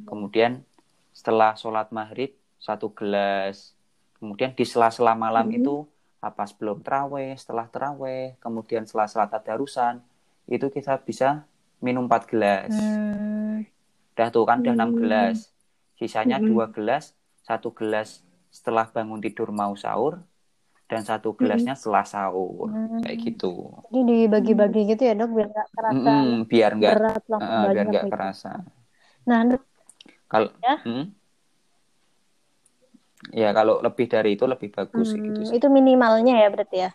kemudian 0.08 0.64
setelah 1.12 1.56
sholat 1.56 1.92
maghrib 1.92 2.32
satu 2.60 2.92
gelas, 2.92 3.76
kemudian 4.20 4.52
di 4.54 4.64
sela-sela 4.64 5.14
malam 5.16 5.48
itu 5.52 5.84
apa 6.20 6.44
sebelum 6.50 6.82
terawih, 6.82 7.38
setelah 7.38 7.68
terawih, 7.70 8.36
kemudian 8.42 8.84
setelah 8.84 9.08
salat 9.08 9.30
tadarusan, 9.30 10.02
itu 10.50 10.68
kita 10.72 10.98
bisa 11.04 11.46
minum 11.80 12.10
4 12.10 12.26
gelas. 12.26 12.74
Hmm, 12.74 13.62
Udah 14.18 14.28
tuh 14.34 14.44
kan 14.50 14.58
udah 14.66 14.74
6 14.74 14.92
gelas. 14.98 15.54
Sisanya 15.98 16.42
Hmm. 16.42 16.50
dua 16.50 16.66
gelas, 16.74 17.14
satu 17.46 17.70
gelas 17.74 18.26
setelah 18.50 18.90
bangun 18.90 19.22
tidur 19.22 19.54
mau 19.54 19.74
sahur, 19.78 20.22
dan 20.92 21.02
satu 21.10 21.30
gelasnya 21.40 21.74
setelah 21.80 22.06
sahur 22.14 22.70
Hmm. 22.74 23.00
kayak 23.02 23.18
gitu. 23.26 23.48
Jadi 23.94 24.00
dibagi-bagi 24.10 24.80
gitu 24.92 25.02
ya 25.10 25.14
dok 25.20 25.30
biar 25.38 25.48
nggak 25.54 25.70
terasa 25.76 26.10
Mm-mm, 26.10 26.48
biar 26.52 26.72
nggak 26.80 26.98
berat 27.00 27.24
eh, 27.44 27.64
biar 27.72 27.86
nggak 27.92 28.06
gitu. 28.06 28.08
kerasa. 28.12 28.48
Nah 29.28 29.44
Kalau 30.32 30.50
Ya. 30.64 30.78
Hmm? 30.86 31.18
ya 33.42 33.50
kalau 33.58 33.76
lebih 33.86 34.06
dari 34.14 34.30
itu 34.36 34.46
lebih 34.54 34.70
bagus 34.78 35.08
gitu 35.26 35.42
hmm, 35.42 35.50
sih. 35.50 35.58
itu 35.58 35.68
minimalnya 35.78 36.34
ya 36.44 36.48
berarti 36.54 36.78
ya. 36.86 36.90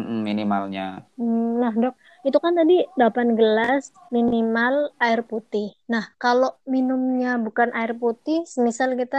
Mm-mm, 0.00 0.24
minimalnya. 0.26 1.06
Hmm, 1.18 1.60
Nah 1.60 1.72
dok, 1.82 1.94
itu 2.26 2.38
kan 2.44 2.52
tadi 2.58 2.74
8 2.98 3.28
gelas 3.38 3.82
minimal 4.16 4.74
air 5.04 5.20
putih. 5.30 5.66
Nah 5.92 6.04
kalau 6.22 6.50
minumnya 6.74 7.28
bukan 7.46 7.68
air 7.78 7.92
putih, 8.02 8.38
semisal 8.54 8.90
kita 9.00 9.18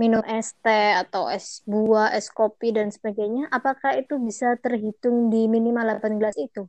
minum 0.00 0.22
es 0.38 0.48
teh 0.64 0.86
atau 1.02 1.22
es 1.36 1.46
buah, 1.72 2.08
es 2.18 2.26
kopi 2.38 2.68
dan 2.76 2.88
sebagainya, 2.96 3.42
apakah 3.56 3.92
itu 4.00 4.14
bisa 4.28 4.46
terhitung 4.64 5.16
di 5.32 5.40
minimal 5.54 5.84
8 5.88 6.12
gelas 6.20 6.36
itu? 6.46 6.62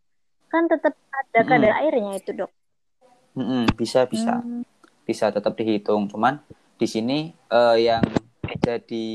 Kan 0.52 0.64
tetap 0.72 0.94
ada 1.20 1.40
Mm-mm. 1.40 1.50
kadar 1.50 1.72
airnya 1.82 2.12
itu 2.20 2.32
dok. 2.40 2.52
Mm-mm, 3.38 3.64
bisa 3.80 4.04
bisa 4.12 4.44
Hmm. 4.44 4.64
bisa 5.08 5.26
tetap 5.36 5.54
dihitung. 5.60 6.08
Cuman 6.12 6.40
di 6.80 6.88
sini 6.90 7.20
eh, 7.52 7.78
yang 7.88 8.04
jadi 8.60 9.08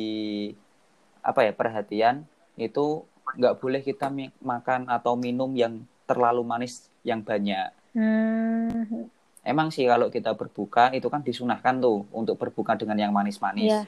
apa 1.21 1.41
ya 1.47 1.53
perhatian 1.53 2.25
itu 2.57 3.05
nggak 3.37 3.55
boleh 3.61 3.81
kita 3.85 4.09
makan 4.41 4.89
atau 4.89 5.13
minum 5.19 5.51
yang 5.53 5.83
terlalu 6.09 6.43
manis 6.47 6.89
yang 7.05 7.21
banyak. 7.21 7.69
Hmm, 7.95 9.09
Emang 9.47 9.71
sih 9.71 9.87
kalau 9.87 10.11
kita 10.11 10.35
berbuka 10.35 10.91
itu 10.99 11.07
kan 11.07 11.23
disunahkan 11.23 11.79
tuh 11.79 12.03
untuk 12.11 12.35
berbuka 12.35 12.75
dengan 12.75 12.99
yang 12.99 13.13
manis-manis. 13.15 13.71
Iya. 13.71 13.87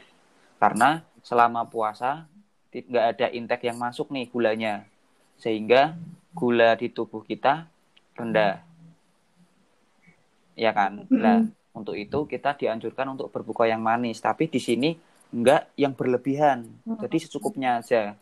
Karena 0.59 1.07
selama 1.23 1.65
puasa 1.65 2.27
ti- 2.75 2.85
nggak 2.85 3.07
ada 3.15 3.27
intake 3.31 3.71
yang 3.71 3.79
masuk 3.79 4.11
nih 4.11 4.27
gulanya. 4.29 4.85
Sehingga 5.39 5.95
gula 6.35 6.75
di 6.75 6.91
tubuh 6.91 7.23
kita 7.23 7.71
rendah. 8.19 8.63
Ya 10.59 10.75
kan? 10.75 11.07
Nah, 11.07 11.47
untuk 11.71 11.95
itu 11.95 12.27
kita 12.27 12.59
dianjurkan 12.59 13.15
untuk 13.15 13.31
berbuka 13.31 13.71
yang 13.71 13.79
manis, 13.79 14.19
tapi 14.19 14.51
di 14.51 14.59
sini 14.59 14.99
enggak 15.31 15.71
yang 15.79 15.95
berlebihan. 15.95 16.67
Jadi 16.99 17.17
secukupnya 17.23 17.79
aja. 17.79 18.19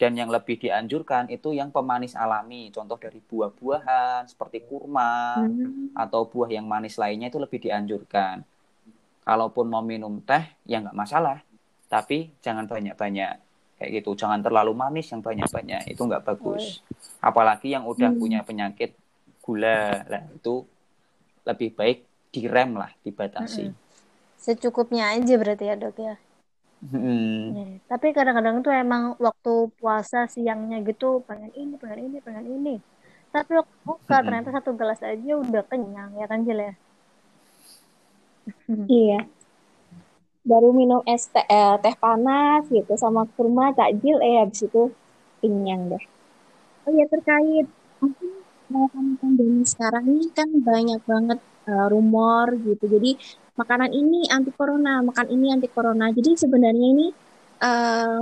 Dan 0.00 0.16
yang 0.16 0.32
lebih 0.32 0.56
dianjurkan 0.56 1.28
itu 1.28 1.52
yang 1.52 1.68
pemanis 1.68 2.16
alami, 2.16 2.72
contoh 2.72 2.96
dari 2.96 3.20
buah-buahan 3.20 4.24
seperti 4.32 4.64
kurma 4.64 5.44
Hmm. 5.44 5.92
atau 5.92 6.24
buah 6.24 6.48
yang 6.48 6.64
manis 6.64 6.96
lainnya 6.96 7.28
itu 7.28 7.36
lebih 7.36 7.60
dianjurkan. 7.60 8.40
Kalaupun 9.28 9.68
mau 9.68 9.84
minum 9.84 10.16
teh 10.24 10.40
ya 10.64 10.80
nggak 10.80 10.96
masalah, 10.96 11.44
tapi 11.90 12.30
jangan 12.38 12.70
banyak-banyak 12.70 13.32
kayak 13.76 13.90
gitu. 13.98 14.14
Jangan 14.14 14.40
terlalu 14.40 14.72
manis 14.78 15.10
yang 15.10 15.20
banyak-banyak 15.20 15.90
itu 15.90 15.98
nggak 15.98 16.22
bagus. 16.22 16.86
Apalagi 17.18 17.74
yang 17.74 17.84
udah 17.84 18.14
punya 18.14 18.46
penyakit 18.46 18.94
gula, 19.42 20.06
lah 20.06 20.22
itu 20.30 20.62
lebih 21.42 21.74
baik 21.74 21.98
direm 22.30 22.78
lah, 22.78 22.94
dibatasi. 23.02 23.74
secukupnya 24.40 25.12
aja 25.12 25.36
berarti 25.36 25.64
ya 25.68 25.76
dok 25.76 25.98
ya. 26.00 26.16
Hmm. 26.80 27.76
Tapi 27.84 28.16
kadang-kadang 28.16 28.64
tuh 28.64 28.72
emang 28.72 29.12
waktu 29.20 29.68
puasa 29.76 30.24
siangnya 30.24 30.80
gitu 30.80 31.20
pengen 31.28 31.52
ini, 31.52 31.76
pengen 31.76 32.08
ini, 32.08 32.18
pengen 32.24 32.46
ini. 32.48 32.74
Tapi 33.28 33.52
waktu 33.60 33.74
buka 33.84 34.16
Mm-mm. 34.16 34.26
ternyata 34.26 34.48
satu 34.48 34.72
gelas 34.74 35.00
aja 35.04 35.32
udah 35.36 35.62
kenyang 35.68 36.16
ya 36.16 36.24
kan 36.24 36.40
Jil 36.42 36.56
ya. 36.56 36.74
Iya. 38.88 39.20
Baru 40.40 40.72
minum 40.72 41.04
es 41.04 41.28
teh, 41.28 41.44
eh, 41.44 41.74
teh 41.84 41.94
panas 42.00 42.64
gitu 42.72 42.92
sama 42.96 43.28
kurma 43.36 43.76
takjil 43.76 44.16
eh 44.24 44.40
habis 44.40 44.64
itu 44.64 44.82
kenyang 45.40 45.82
deh. 45.92 46.04
Oh 46.86 46.92
ya 46.98 47.04
terkait 47.12 47.66
mungkin 48.00 48.30
makanan 48.72 49.14
pandemi 49.20 49.62
sekarang 49.68 50.04
ini 50.12 50.26
kan 50.38 50.48
banyak 50.70 51.00
banget 51.12 51.38
eh, 51.70 51.86
rumor 51.92 52.46
gitu. 52.68 52.84
Jadi 52.94 53.10
makanan 53.60 53.90
ini 53.92 54.28
anti 54.32 54.50
corona, 54.58 55.04
makan 55.04 55.26
ini 55.34 55.46
anti 55.56 55.68
corona. 55.68 56.06
Jadi 56.18 56.30
sebenarnya 56.42 56.86
ini 56.94 57.06
eh 57.66 58.18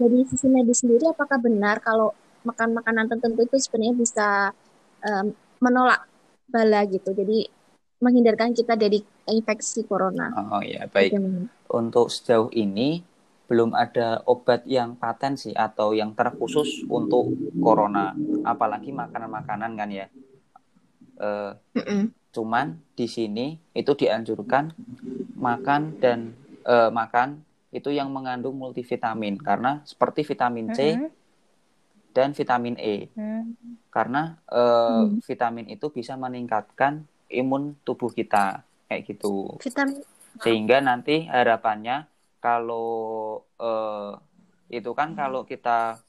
dari 0.00 0.18
sisi 0.30 0.46
medis 0.52 0.78
sendiri 0.84 1.04
apakah 1.14 1.38
benar 1.40 1.80
kalau 1.80 2.12
makan 2.48 2.76
makanan 2.78 3.06
tertentu 3.12 3.40
itu 3.48 3.56
sebenarnya 3.64 3.94
bisa 3.96 4.28
eh, 5.08 5.24
menolak 5.64 6.02
bala 6.52 6.80
gitu. 6.94 7.10
Jadi 7.16 7.38
menghindarkan 8.00 8.52
kita 8.52 8.76
dari 8.76 9.00
infeksi 9.28 9.84
corona. 9.88 10.32
Oh 10.52 10.60
ya, 10.60 10.84
baik. 10.88 11.16
Bagaimana? 11.16 11.48
Untuk 11.66 12.12
sejauh 12.12 12.52
ini 12.52 13.02
belum 13.46 13.78
ada 13.78 14.26
obat 14.26 14.66
yang 14.66 14.98
paten 14.98 15.38
sih 15.38 15.54
atau 15.54 15.94
yang 15.94 16.18
terkhusus 16.18 16.82
untuk 16.90 17.30
corona, 17.62 18.10
apalagi 18.42 18.90
makanan-makanan 18.90 19.70
kan 19.78 19.88
ya. 19.90 20.06
Eh, 21.16 21.52
Mm-mm. 21.80 22.12
cuman 22.34 22.76
di 22.92 23.08
sini 23.08 23.56
itu 23.72 23.96
dianjurkan 23.96 24.74
makan 25.38 25.96
dan 25.96 26.36
eh, 26.66 26.90
makan 26.92 27.40
itu 27.72 27.88
yang 27.88 28.12
mengandung 28.12 28.58
multivitamin 28.60 29.40
karena 29.40 29.80
seperti 29.88 30.26
vitamin 30.28 30.74
C 30.76 30.98
Mm-mm. 30.98 31.10
dan 32.12 32.34
vitamin 32.36 32.76
E. 32.76 33.08
Hmm. 33.14 33.56
Karena 33.94 34.36
eh, 34.50 35.04
vitamin 35.22 35.70
itu 35.72 35.86
bisa 35.88 36.18
meningkatkan 36.18 37.06
imun 37.30 37.74
tubuh 37.86 38.10
kita 38.12 38.62
kayak 38.88 39.02
gitu. 39.08 39.58
Vitamin 39.62 40.02
Sehingga 40.42 40.76
nanti 40.84 41.24
harapannya 41.26 42.06
kalau 42.44 42.88
eh, 43.60 44.12
itu 44.78 44.90
kan 44.98 45.08
kalau 45.20 45.42
kita 45.48 46.00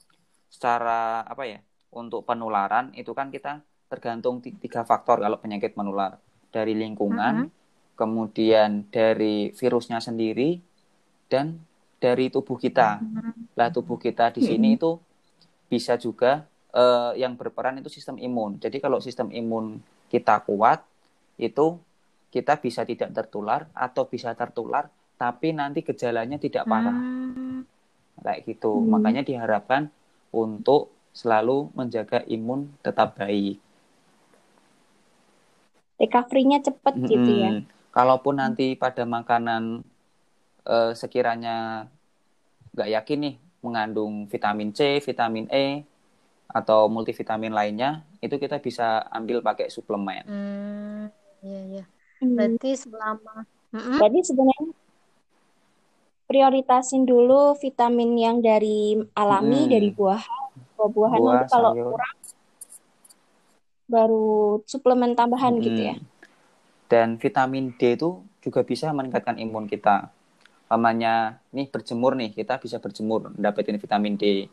secara 0.54 1.24
apa 1.24 1.44
ya 1.48 1.58
untuk 2.00 2.24
penularan 2.28 2.92
itu 3.00 3.12
kan 3.18 3.28
kita 3.34 3.64
tergantung 3.88 4.40
ti- 4.44 4.56
tiga 4.64 4.84
faktor 4.84 5.16
kalau 5.24 5.38
penyakit 5.40 5.72
menular 5.80 6.20
dari 6.52 6.72
lingkungan, 6.76 7.48
kemudian 7.96 8.88
dari 8.92 9.52
virusnya 9.56 9.98
sendiri 10.00 10.60
dan 11.32 11.60
dari 12.00 12.28
tubuh 12.32 12.56
kita. 12.60 13.04
Lah 13.58 13.68
tubuh 13.74 13.98
kita 14.00 14.30
di 14.36 14.42
sini 14.44 14.76
itu 14.78 14.96
bisa 15.68 15.94
juga 16.00 16.46
eh, 16.72 17.12
yang 17.22 17.36
berperan 17.40 17.80
itu 17.80 17.90
sistem 17.92 18.16
imun. 18.20 18.56
Jadi 18.62 18.78
kalau 18.84 18.98
sistem 19.02 19.28
imun 19.32 19.80
kita 20.12 20.40
kuat 20.48 20.84
itu 21.38 21.80
kita 22.28 22.60
bisa 22.60 22.84
tidak 22.84 23.10
tertular 23.16 23.70
atau 23.72 24.04
bisa 24.04 24.36
tertular 24.36 24.92
tapi 25.16 25.50
nanti 25.56 25.82
gejalanya 25.82 26.36
tidak 26.38 26.68
parah 26.68 26.94
Hmm. 26.94 27.64
kayak 28.18 28.44
gitu. 28.50 28.82
Makanya 28.82 29.22
diharapkan 29.22 29.88
untuk 30.34 30.90
selalu 31.14 31.70
menjaga 31.74 32.22
imun 32.26 32.70
tetap 32.82 33.14
baik. 33.18 33.58
recovery-nya 35.98 36.62
cepet 36.62 36.94
gitu 37.10 37.30
ya. 37.42 37.50
Kalaupun 37.90 38.38
nanti 38.38 38.78
pada 38.78 39.02
makanan 39.02 39.82
eh, 40.62 40.92
sekiranya 40.94 41.90
nggak 42.70 42.90
yakin 42.94 43.18
nih 43.18 43.34
mengandung 43.58 44.30
vitamin 44.30 44.70
C, 44.70 45.02
vitamin 45.02 45.50
E 45.50 45.82
atau 46.48 46.88
multivitamin 46.88 47.52
lainnya, 47.52 48.06
itu 48.24 48.38
kita 48.38 48.62
bisa 48.62 49.04
ambil 49.12 49.42
pakai 49.42 49.68
suplemen. 49.68 50.24
Hmm. 50.24 51.10
Iya, 51.42 51.60
iya. 51.70 51.84
Hmm. 52.18 52.34
Berarti 52.34 52.70
selama. 52.74 53.46
Berarti 53.72 54.20
sebenarnya 54.24 54.72
prioritasin 56.28 57.08
dulu 57.08 57.56
vitamin 57.56 58.12
yang 58.20 58.36
dari 58.44 59.00
alami 59.16 59.64
Mm-mm. 59.64 59.72
dari 59.72 59.88
buah 59.92 60.22
buah-buahan 60.76 61.20
Buah, 61.20 61.32
nanti 61.40 61.50
kalau 61.50 61.72
sayur. 61.72 61.90
kurang 61.96 62.16
baru 63.88 64.28
suplemen 64.68 65.16
tambahan 65.16 65.56
gitu 65.64 65.80
ya. 65.80 65.96
Dan 66.92 67.16
vitamin 67.16 67.72
D 67.72 67.96
itu 67.96 68.20
juga 68.44 68.60
bisa 68.60 68.92
meningkatkan 68.92 69.40
imun 69.40 69.64
kita. 69.64 70.12
Namanya 70.68 71.40
nih 71.56 71.72
berjemur 71.72 72.12
nih, 72.12 72.36
kita 72.36 72.60
bisa 72.60 72.76
berjemur 72.76 73.32
dapetin 73.32 73.80
vitamin 73.80 74.20
D. 74.20 74.52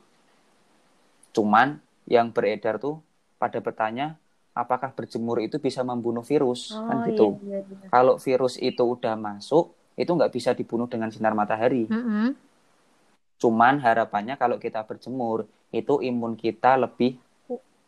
Cuman 1.36 1.84
yang 2.08 2.32
beredar 2.32 2.80
tuh 2.80 3.04
pada 3.36 3.60
bertanya 3.60 4.16
apakah 4.62 4.90
berjemur 4.98 5.38
itu 5.46 5.58
bisa 5.66 5.82
membunuh 5.90 6.24
virus 6.32 6.62
Oh, 6.72 6.82
kan 6.88 6.98
iya, 7.00 7.08
gitu. 7.08 7.24
iya, 7.46 7.58
iya. 7.70 7.90
Kalau 7.94 8.16
virus 8.26 8.54
itu 8.70 8.84
udah 8.96 9.14
masuk, 9.28 9.64
itu 10.02 10.12
nggak 10.18 10.32
bisa 10.36 10.52
dibunuh 10.60 10.88
dengan 10.94 11.10
sinar 11.14 11.34
matahari. 11.42 11.78
Mm-mm. 11.90 12.36
Cuman 13.42 13.76
harapannya 13.86 14.36
kalau 14.42 14.58
kita 14.66 14.80
berjemur, 14.90 15.40
itu 15.80 15.94
imun 16.10 16.34
kita 16.44 16.70
lebih 16.84 17.12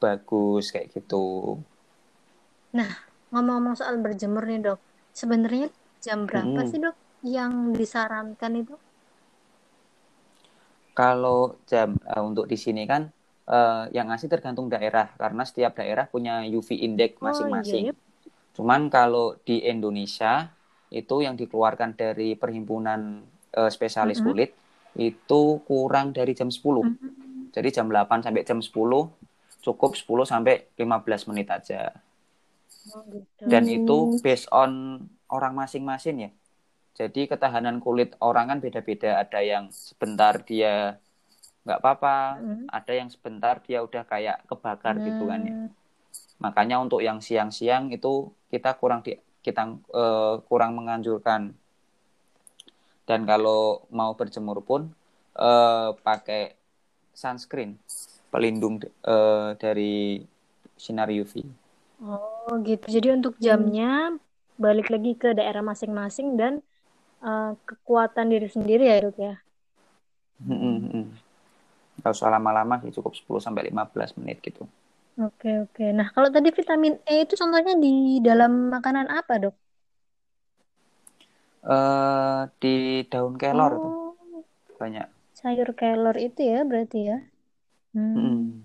bagus 0.01 0.65
kayak 0.73 0.87
gitu. 0.95 1.15
Ngomong-ngomong 3.31 3.75
soal 3.79 3.95
berjemur 4.05 4.43
nih 4.49 4.59
dok, 4.65 4.79
sebenarnya 5.19 5.67
jam 6.03 6.19
berapa 6.29 6.59
Mm. 6.59 6.69
sih 6.69 6.79
dok 6.83 6.95
yang 7.35 7.53
disarankan 7.79 8.53
itu? 8.61 8.75
Kalau 10.97 11.35
jam 11.69 11.89
eh, 12.11 12.21
untuk 12.29 12.45
di 12.51 12.57
sini 12.63 12.81
kan 12.91 13.01
eh, 13.55 13.83
yang 13.95 14.07
ngasih 14.11 14.29
tergantung 14.33 14.67
daerah 14.73 15.07
karena 15.21 15.43
setiap 15.49 15.71
daerah 15.79 16.05
punya 16.13 16.33
UV 16.57 16.69
index 16.87 17.11
Oh, 17.21 17.27
masing-masing. 17.27 17.83
iya, 17.83 17.93
Cuman 18.57 18.81
kalau 18.95 19.25
di 19.47 19.55
Indonesia 19.73 20.33
itu 20.91 21.15
yang 21.25 21.35
dikeluarkan 21.41 21.91
dari 22.01 22.35
perhimpunan 22.41 23.01
eh, 23.59 23.71
spesialis 23.75 24.19
Mm-mm. 24.19 24.27
kulit 24.27 24.51
itu 24.97 25.41
kurang 25.69 26.07
dari 26.17 26.33
jam 26.39 26.49
10. 26.49 26.85
Hmm. 26.87 27.51
Jadi 27.55 27.69
jam 27.77 27.87
8 27.93 28.19
sampai 28.25 28.43
jam 28.49 28.59
10 28.67 29.01
cukup 29.65 29.91
10 29.99 30.25
sampai 30.31 30.53
15 30.79 31.21
menit 31.29 31.47
aja. 31.57 31.81
Oh, 32.93 33.03
gitu. 33.11 33.43
Dan 33.51 33.63
Hmm. 33.65 33.75
itu 33.77 33.97
based 34.23 34.47
on 34.51 34.71
orang 35.35 35.53
masing-masing 35.61 36.15
ya. 36.25 36.29
Jadi 36.99 37.21
ketahanan 37.31 37.77
kulit 37.85 38.09
orang 38.27 38.45
kan 38.51 38.59
beda-beda. 38.65 39.07
Ada 39.23 39.39
yang 39.51 39.65
sebentar 39.71 40.33
dia 40.49 40.99
nggak 41.67 41.83
apa-apa, 41.83 42.39
Hmm. 42.39 42.63
ada 42.71 42.93
yang 42.95 43.11
sebentar 43.11 43.59
dia 43.59 43.83
udah 43.83 44.07
kayak 44.07 44.47
kebakar 44.47 44.95
gitu 45.03 45.27
kan 45.27 45.41
ya. 45.43 45.51
Hmm. 45.51 45.69
Makanya 46.39 46.79
untuk 46.79 47.03
yang 47.03 47.19
siang-siang 47.19 47.91
itu 47.91 48.31
kita 48.47 48.79
kurang 48.79 49.03
di 49.03 49.19
kita 49.43 49.67
eh, 49.91 50.35
kurang 50.47 50.79
menganjurkan. 50.79 51.51
Dan 53.07 53.23
kalau 53.27 53.83
mau 53.91 54.15
berjemur 54.15 54.63
pun 54.63 54.87
eh, 55.35 55.89
pakai 55.99 56.55
sunscreen 57.11 57.75
pelindung 58.31 58.79
eh, 58.85 59.49
dari 59.59 60.23
sinar 60.79 61.11
UV. 61.11 61.43
Oh 62.05 62.53
gitu. 62.63 62.85
Jadi 62.87 63.07
untuk 63.11 63.35
jamnya 63.43 64.15
balik 64.55 64.87
lagi 64.93 65.17
ke 65.17 65.35
daerah 65.35 65.65
masing-masing 65.65 66.39
dan 66.39 66.63
eh, 67.23 67.51
kekuatan 67.67 68.31
diri 68.31 68.47
sendiri 68.47 68.87
ya 68.87 68.97
dok 69.03 69.17
ya. 69.19 69.35
Mm-mm. 70.37 71.26
Nggak 71.99 72.13
usah 72.15 72.29
lama-lama 72.35 72.75
sih, 72.83 72.91
cukup 72.97 73.13
10 73.19 73.41
sampai 73.45 73.63
15 73.69 74.11
menit 74.19 74.37
gitu. 74.47 74.63
Oke 75.25 75.47
oke. 75.63 75.83
Nah 75.97 76.07
kalau 76.13 76.29
tadi 76.35 76.49
vitamin 76.59 76.93
E 77.11 77.13
itu 77.23 77.33
contohnya 77.41 77.73
di 77.83 77.87
dalam 78.27 78.51
makanan 78.73 79.07
apa 79.17 79.33
dok? 79.43 79.53
eh 81.75 82.39
di 82.61 82.73
daun 83.11 83.33
kelor 83.41 83.71
tuh 83.83 83.93
Oh 83.93 84.45
banyak. 84.79 85.07
sayur 85.39 85.69
kelor 85.79 86.15
itu 86.27 86.41
ya 86.51 86.59
berarti 86.69 86.97
ya. 87.09 87.15
Hmm. 87.93 88.15
Mm-mm. 88.15 88.63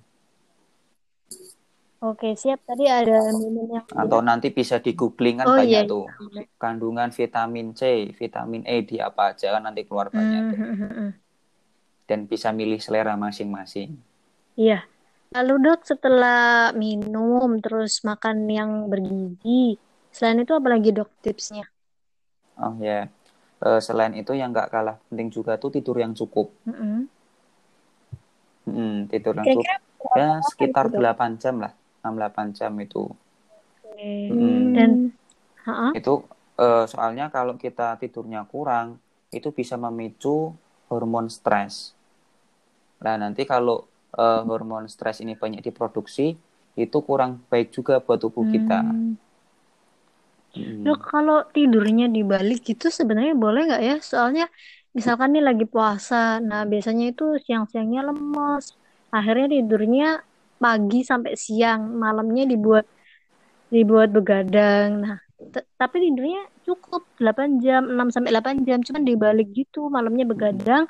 Oke 2.08 2.28
siap. 2.42 2.58
Tadi 2.68 2.84
ada 2.98 3.12
minum 3.40 3.66
yang 3.74 3.86
Atau 4.02 4.20
nanti 4.28 4.48
bisa 4.58 4.76
di 4.84 4.90
googling 5.00 5.36
kan 5.42 5.50
Oh 5.50 5.56
banyak 5.58 5.82
iya. 5.82 5.92
tuh 5.92 6.04
kandungan 6.62 7.10
vitamin 7.18 7.66
C, 7.78 7.82
vitamin 8.20 8.62
E 8.74 8.76
di 8.88 8.96
apa 9.08 9.22
aja 9.32 9.46
kan 9.54 9.62
nanti 9.66 9.80
keluar 9.88 10.08
banyak 10.18 10.42
Hmm, 10.42 10.52
tuh. 10.52 10.60
hmm, 10.60 10.74
hmm, 10.74 10.88
hmm. 10.94 11.21
Dan 12.08 12.26
bisa 12.28 12.52
milih 12.52 12.78
selera 12.82 13.14
masing-masing. 13.16 13.96
Iya. 14.58 14.84
Lalu 15.32 15.54
dok 15.64 15.80
setelah 15.88 16.70
minum 16.76 17.56
terus 17.64 18.04
makan 18.04 18.44
yang 18.52 18.92
bergizi, 18.92 19.80
selain 20.12 20.44
itu 20.44 20.52
apa 20.52 20.68
lagi 20.68 20.92
dok 20.92 21.08
tipsnya? 21.24 21.64
Oh 22.60 22.76
ya, 22.76 23.08
Eh, 23.62 23.78
selain 23.78 24.10
itu 24.18 24.34
yang 24.34 24.50
nggak 24.50 24.74
kalah 24.74 24.98
penting 25.06 25.30
juga 25.30 25.54
tuh 25.54 25.70
tidur 25.70 25.94
yang 25.94 26.10
cukup. 26.18 26.50
Mm, 28.66 29.06
tidur 29.06 29.38
yang 29.38 29.46
cukup 29.54 29.66
ya 30.18 30.42
sekitar 30.42 30.90
itu, 30.90 30.98
Dok? 30.98 31.02
8 31.02 31.30
jam 31.38 31.54
lah, 31.62 31.72
6-8 32.02 32.46
jam 32.50 32.72
itu. 32.82 33.06
Oke. 33.86 34.10
Mm. 34.34 34.74
Dan 34.74 34.90
Ha-ha. 35.62 35.94
Itu 35.94 36.26
eh, 36.58 36.84
soalnya 36.90 37.30
kalau 37.30 37.54
kita 37.54 37.94
tidurnya 38.02 38.42
kurang, 38.50 38.98
itu 39.30 39.54
bisa 39.54 39.78
memicu 39.78 40.50
hormon 40.92 41.32
stres. 41.32 41.96
Nah, 43.00 43.16
nanti 43.16 43.48
kalau 43.48 43.88
eh, 44.12 44.40
hormon 44.44 44.84
stres 44.92 45.24
ini 45.24 45.32
banyak 45.32 45.64
diproduksi, 45.64 46.36
itu 46.76 46.98
kurang 47.04 47.40
baik 47.48 47.72
juga 47.72 48.00
buat 48.04 48.20
tubuh 48.20 48.44
kita. 48.52 48.80
Hmm. 48.84 49.16
Mm. 50.52 50.84
Dok, 50.84 51.00
kalau 51.08 51.48
tidurnya 51.48 52.12
dibalik 52.12 52.60
gitu 52.60 52.92
sebenarnya 52.92 53.32
boleh 53.32 53.72
nggak 53.72 53.82
ya? 53.82 53.96
Soalnya 54.04 54.44
misalkan 54.92 55.32
nih 55.32 55.40
lagi 55.40 55.64
puasa, 55.64 56.44
nah 56.44 56.68
biasanya 56.68 57.16
itu 57.16 57.40
siang-siangnya 57.40 58.12
lemes, 58.12 58.76
akhirnya 59.08 59.48
tidurnya 59.48 60.20
pagi 60.60 61.00
sampai 61.02 61.32
siang, 61.40 61.96
malamnya 61.96 62.44
dibuat 62.44 62.84
dibuat 63.72 64.12
begadang. 64.12 64.88
Nah, 65.00 65.16
t- 65.52 65.66
tapi 65.80 65.96
tidurnya 66.04 66.40
cukup 66.66 67.02
8 67.20 67.50
jam, 67.64 67.82
6 67.94 68.08
sampai 68.14 68.30
8 68.34 68.56
jam, 68.68 68.78
cuman 68.86 69.02
dibalik 69.10 69.48
gitu, 69.58 69.78
malamnya 69.96 70.24
begadang, 70.32 70.84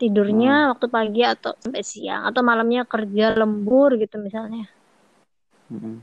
tidurnya 0.00 0.50
waktu 0.72 0.86
pagi 0.96 1.20
atau 1.34 1.52
sampai 1.64 1.82
siang, 1.92 2.22
atau 2.28 2.42
malamnya 2.50 2.82
kerja 2.92 3.24
lembur 3.40 3.90
gitu 4.02 4.16
misalnya. 4.26 4.64
Mm-mm. 5.72 5.96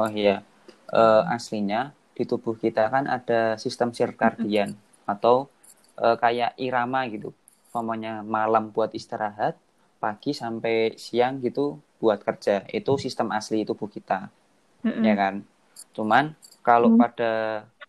Oh 0.00 0.10
iya, 0.22 0.36
Eh, 1.02 1.22
aslinya 1.36 1.80
di 2.16 2.22
tubuh 2.30 2.54
kita 2.64 2.84
kan 2.94 3.04
ada 3.16 3.40
sistem 3.64 3.90
sirkadian 3.98 4.70
atau 5.12 5.36
eh, 6.04 6.16
kayak 6.24 6.52
irama 6.66 7.00
gitu. 7.14 7.30
Umpamanya 7.70 8.14
malam 8.36 8.64
buat 8.74 8.90
istirahat, 9.00 9.54
pagi 10.02 10.32
sampai 10.42 10.74
siang 11.06 11.34
gitu 11.46 11.66
buat 12.02 12.18
kerja. 12.28 12.56
Itu 12.78 12.92
sistem 13.04 13.28
asli 13.38 13.58
tubuh 13.70 13.88
kita, 13.96 14.18
Mm-mm. 14.84 15.08
ya 15.08 15.14
kan? 15.20 15.34
Cuman 15.96 16.24
kalau 16.62 16.94
Hmm. 16.94 17.00
pada 17.00 17.32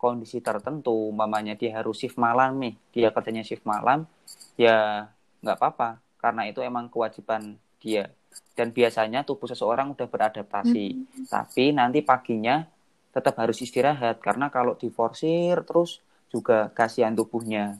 kondisi 0.01 0.41
tertentu, 0.41 1.13
umpamanya 1.13 1.53
dia 1.53 1.77
harus 1.77 2.01
shift 2.01 2.17
malam 2.17 2.57
nih, 2.57 2.73
dia 2.93 3.07
kerjanya 3.13 3.43
shift 3.45 3.63
malam, 3.67 4.09
ya 4.57 5.05
nggak 5.45 5.57
apa-apa, 5.61 5.89
karena 6.17 6.41
itu 6.49 6.59
emang 6.65 6.89
kewajiban 6.89 7.57
dia. 7.83 8.09
Dan 8.57 8.73
biasanya 8.73 9.21
tubuh 9.23 9.47
seseorang 9.47 9.93
udah 9.93 10.07
beradaptasi, 10.09 10.85
tapi 11.29 11.71
nanti 11.71 12.01
paginya 12.01 12.65
tetap 13.13 13.37
harus 13.37 13.59
istirahat, 13.61 14.17
karena 14.23 14.49
kalau 14.49 14.73
diforsir 14.73 15.61
terus 15.67 16.01
juga 16.33 16.71
kasihan 16.73 17.13
tubuhnya, 17.13 17.77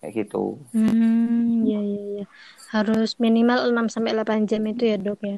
kayak 0.00 0.12
gitu. 0.24 0.60
Hmm, 0.74 1.64
ya 1.64 1.80
ya 1.80 2.02
ya. 2.20 2.24
Harus 2.74 3.16
minimal 3.18 3.70
6 3.70 3.86
sampai 3.90 4.12
8 4.14 4.44
jam 4.46 4.62
itu 4.68 4.84
ya, 4.84 4.96
Dok 5.00 5.20
ya. 5.24 5.36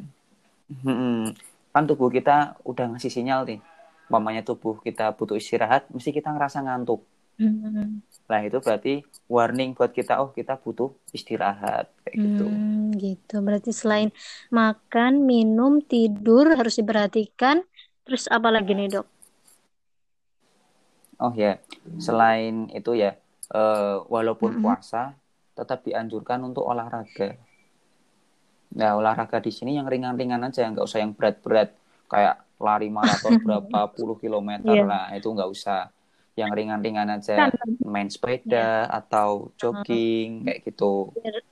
Hmm, 0.82 1.30
kan 1.70 1.84
tubuh 1.86 2.10
kita 2.10 2.58
udah 2.66 2.90
ngasih 2.90 3.12
sinyal 3.12 3.46
nih, 3.46 3.60
umpamanya 4.06 4.42
tubuh 4.48 4.74
kita 4.86 5.04
butuh 5.18 5.36
istirahat, 5.42 5.82
mesti 5.94 6.10
kita 6.18 6.28
ngerasa 6.34 6.58
ngantuk. 6.66 7.00
Hmm, 7.38 8.00
Nah, 8.30 8.40
itu 8.48 8.58
berarti 8.64 8.92
warning 9.34 9.70
buat 9.76 9.90
kita, 9.98 10.12
oh 10.22 10.30
kita 10.38 10.54
butuh 10.64 10.90
istirahat, 11.16 11.86
kayak 12.02 12.16
gitu. 12.26 12.46
hmm, 12.46 12.96
gitu. 13.02 13.34
Berarti 13.46 13.70
selain 13.80 14.08
makan, 14.58 15.12
minum, 15.30 15.72
tidur 15.90 16.44
harus 16.58 16.74
diperhatikan. 16.80 17.56
Terus 18.06 18.24
apa 18.36 18.48
lagi 18.54 18.70
nih, 18.78 18.88
Dok? 18.94 19.06
Oh 21.24 21.32
ya, 21.42 21.52
selain 22.06 22.68
itu 22.78 22.92
ya, 23.02 23.10
eh, 23.60 23.96
walaupun 24.14 24.52
Mm-mm. 24.52 24.60
puasa, 24.60 25.02
tetap 25.56 25.78
dianjurkan 25.86 26.40
untuk 26.48 26.64
olahraga. 26.72 27.28
Nah, 28.76 28.90
olahraga 29.00 29.38
di 29.46 29.50
sini 29.54 29.72
yang 29.78 29.88
ringan-ringan 29.92 30.42
aja, 30.48 30.62
nggak 30.70 30.84
usah 30.88 31.00
yang 31.02 31.12
berat-berat, 31.16 31.72
kayak 32.12 32.34
lari 32.60 32.88
maraton 32.88 33.32
berapa 33.44 33.80
puluh 33.96 34.16
kilometer 34.22 34.76
Iya. 34.76 34.88
lah, 34.90 35.04
itu 35.16 35.28
nggak 35.32 35.50
usah. 35.56 35.80
Yang 36.36 36.50
ringan-ringan 36.58 37.08
aja, 37.16 37.48
main 37.80 38.08
sepeda 38.12 38.84
atau 38.92 39.48
jogging, 39.60 40.44
kayak 40.44 40.60
gitu. 40.68 41.12
Biar- 41.16 41.44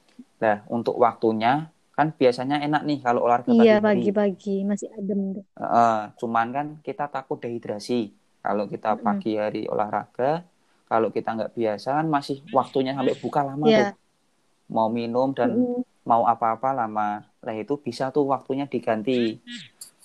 Nah, 0.42 0.56
untuk 0.68 0.94
waktunya, 1.00 1.72
kan 1.96 2.12
biasanya 2.20 2.56
enak 2.66 2.82
nih 2.88 2.98
kalau 3.06 3.20
olahraga 3.26 3.52
Iya, 3.54 3.74
pagi 3.80 3.86
pagi-pagi 3.86 4.54
masih 4.70 4.88
adem. 4.98 5.20
Heeh, 5.60 5.94
cuman 6.20 6.46
kan 6.56 6.66
kita 6.86 7.04
takut 7.14 7.38
dehidrasi. 7.44 8.10
Kalau 8.44 8.64
kita 8.68 8.90
pagi 9.00 9.40
hari 9.40 9.64
olahraga, 9.72 10.44
kalau 10.90 11.08
kita 11.16 11.28
nggak 11.36 11.52
biasa 11.58 11.88
kan 11.98 12.06
masih 12.16 12.36
waktunya 12.52 12.92
sampai 12.92 13.14
buka 13.24 13.40
lama 13.48 13.66
Iya. 13.66 13.78
tuh. 13.80 13.88
Mau 14.76 14.88
minum 14.98 15.28
dan 15.38 15.50
Mm-mm. 15.56 15.80
mau 16.10 16.22
apa-apa 16.32 16.68
lama. 16.80 17.08
Nah 17.46 17.54
itu 17.62 17.74
bisa 17.86 18.04
tuh 18.14 18.24
waktunya 18.34 18.64
diganti 18.68 19.40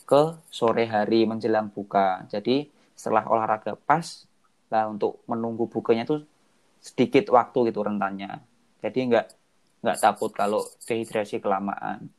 ke 0.10 0.42
sore 0.50 0.90
hari 0.90 1.30
menjelang 1.30 1.70
buka. 1.70 2.26
Jadi 2.34 2.66
setelah 2.98 3.30
olahraga 3.30 3.78
pas, 3.78 4.26
lah 4.74 4.90
untuk 4.90 5.22
menunggu 5.30 5.70
bukanya 5.70 6.10
tuh 6.10 6.26
sedikit 6.82 7.30
waktu 7.30 7.70
gitu 7.70 7.86
rentannya. 7.86 8.42
Jadi 8.82 9.00
nggak 9.06 9.28
nggak 9.86 9.98
takut 10.02 10.34
kalau 10.34 10.66
dehidrasi 10.90 11.38
kelamaan. 11.38 12.10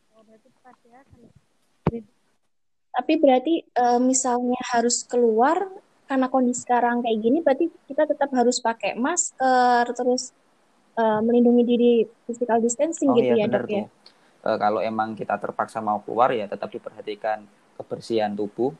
Tapi 2.90 3.12
berarti 3.18 3.54
eh, 3.66 4.00
misalnya 4.02 4.62
harus 4.70 5.02
keluar 5.02 5.66
karena 6.06 6.26
kondisi 6.26 6.66
sekarang 6.66 7.06
kayak 7.06 7.18
gini, 7.22 7.38
berarti 7.42 7.70
kita 7.86 8.02
tetap 8.06 8.30
harus 8.34 8.58
pakai 8.58 8.94
masker, 8.94 9.90
terus 9.98 10.30
eh, 10.94 11.20
melindungi 11.26 11.62
diri 11.66 11.92
physical 12.26 12.62
distancing 12.62 13.10
Oh 13.10 13.18
gitu 13.18 13.34
iya 13.34 13.46
ya 13.46 13.50
dok 13.50 13.66
ya. 13.66 13.84
Eh, 14.46 14.58
kalau 14.62 14.78
emang 14.78 15.18
kita 15.18 15.38
terpaksa 15.42 15.82
mau 15.82 15.98
keluar 16.06 16.30
ya 16.30 16.46
tetap 16.46 16.70
diperhatikan 16.70 17.46
kebersihan 17.80 18.36
tubuh, 18.36 18.76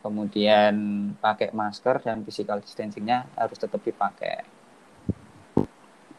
kemudian 0.00 0.74
pakai 1.18 1.50
masker 1.50 1.98
dan 2.06 2.22
physical 2.22 2.62
distancingnya 2.62 3.26
harus 3.34 3.58
tetap 3.58 3.82
dipakai. 3.82 4.46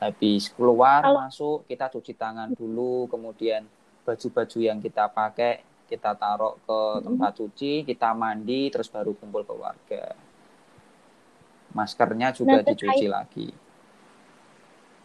Habis 0.01 0.51
keluar 0.51 1.05
Kalau- 1.07 1.17
masuk 1.23 1.57
kita 1.71 1.87
cuci 1.87 2.13
tangan 2.19 2.51
dulu, 2.51 3.07
kemudian 3.07 3.63
baju-baju 4.03 4.59
yang 4.59 4.83
kita 4.83 5.07
pakai 5.07 5.63
kita 5.87 6.15
taruh 6.15 6.55
ke 6.63 6.79
tempat 7.03 7.31
cuci, 7.35 7.73
kita 7.83 8.15
mandi, 8.15 8.71
terus 8.71 8.87
baru 8.87 9.11
kumpul 9.11 9.43
keluarga. 9.43 10.15
Maskernya 11.75 12.31
juga 12.31 12.59
Nah, 12.59 12.63
terkait- 12.63 12.79
dicuci 12.79 13.07
lagi. 13.07 13.47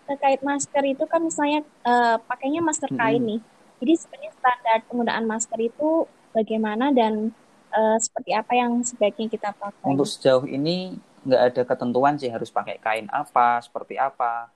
terkait 0.07 0.39
masker 0.39 0.87
itu 0.87 1.03
kan 1.11 1.19
misalnya 1.19 1.67
uh, 1.83 2.23
pakainya 2.31 2.63
masker 2.63 2.95
kain 2.95 3.19
nih. 3.27 3.41
Jadi 3.83 3.93
sebenarnya 3.99 4.33
standar 4.39 4.79
penggunaan 4.87 5.27
masker 5.27 5.59
itu 5.59 6.07
bagaimana 6.37 6.93
dan 6.93 7.33
uh, 7.73 7.97
seperti 7.97 8.37
apa 8.37 8.53
yang 8.53 8.85
sebaiknya 8.85 9.27
kita 9.33 9.51
pakai? 9.57 9.89
Untuk 9.89 10.05
sejauh 10.05 10.45
ini 10.45 11.01
nggak 11.25 11.43
ada 11.43 11.63
ketentuan 11.65 12.21
sih 12.21 12.29
harus 12.29 12.53
pakai 12.53 12.77
kain 12.77 13.09
apa, 13.09 13.65
seperti 13.65 13.97
apa. 13.97 14.53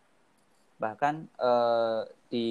Bahkan 0.77 1.14
uh, 1.40 2.05
di 2.29 2.49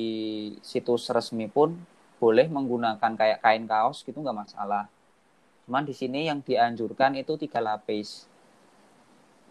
situs 0.65 1.05
resmi 1.13 1.45
pun 1.45 1.77
boleh 2.17 2.49
menggunakan 2.49 3.15
kayak 3.15 3.39
kain 3.45 3.69
kaos 3.69 4.01
gitu 4.01 4.17
nggak 4.19 4.49
masalah. 4.49 4.89
Cuman 5.69 5.85
di 5.85 5.93
sini 5.93 6.25
yang 6.25 6.41
dianjurkan 6.41 7.13
itu 7.13 7.37
tiga 7.37 7.61
lapis. 7.61 8.25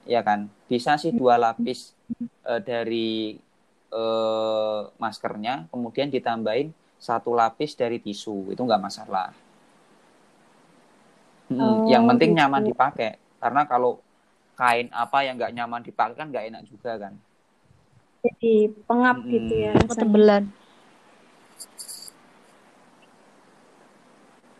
Ya 0.04 0.20
kan? 0.26 0.50
Bisa 0.66 0.98
sih 0.98 1.14
dua 1.14 1.38
lapis 1.38 1.94
uh, 2.44 2.60
dari 2.60 3.38
uh, 3.94 4.90
maskernya, 5.00 5.70
kemudian 5.72 6.10
ditambahin 6.12 6.74
satu 6.98 7.32
lapis 7.32 7.78
dari 7.78 8.02
tisu 8.02 8.52
itu 8.52 8.60
nggak 8.60 8.82
masalah. 8.82 9.30
Hmm, 11.48 11.60
oh, 11.60 11.84
yang 11.88 12.04
penting 12.04 12.36
gitu. 12.36 12.38
nyaman 12.44 12.62
dipakai 12.68 13.16
karena 13.40 13.62
kalau 13.64 14.00
kain 14.58 14.92
apa 14.92 15.18
yang 15.24 15.40
nggak 15.40 15.54
nyaman 15.54 15.80
dipakai 15.80 16.16
kan 16.18 16.28
nggak 16.28 16.46
enak 16.52 16.62
juga 16.68 16.92
kan. 17.00 17.14
Jadi 18.24 18.54
pengap 18.84 19.16
hmm. 19.22 19.30
gitu 19.32 19.54
ya. 19.54 19.72
Ketebelan. 19.88 20.44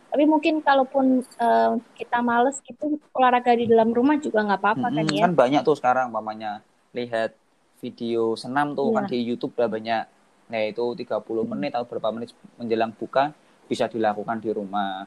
Tapi 0.09 0.23
mungkin 0.25 0.65
kalaupun 0.65 1.21
uh, 1.21 1.77
kita 1.93 2.25
males 2.25 2.57
gitu 2.65 2.97
olahraga 3.13 3.53
di 3.53 3.69
dalam 3.69 3.93
rumah 3.93 4.17
juga 4.17 4.41
nggak 4.41 4.59
apa-apa 4.59 4.87
hmm, 4.89 4.95
kan 4.97 5.05
ya. 5.13 5.21
Kan 5.29 5.35
banyak 5.37 5.61
tuh 5.61 5.77
sekarang 5.77 6.09
mamanya 6.09 6.65
lihat 6.97 7.37
video 7.77 8.33
senam 8.33 8.73
tuh 8.73 8.89
yeah. 8.89 8.95
kan 8.97 9.03
iya. 9.05 9.11
di 9.13 9.17
YouTube 9.21 9.53
udah 9.53 9.69
banyak 9.69 10.03
Nah, 10.49 10.61
itu 10.65 10.81
30 10.97 11.45
menit 11.45 11.71
atau 11.77 11.85
berapa 11.85 12.09
menit 12.09 12.33
menjelang 12.57 12.89
buka 12.97 13.31
bisa 13.69 13.85
dilakukan 13.85 14.41
di 14.41 14.49
rumah. 14.49 15.05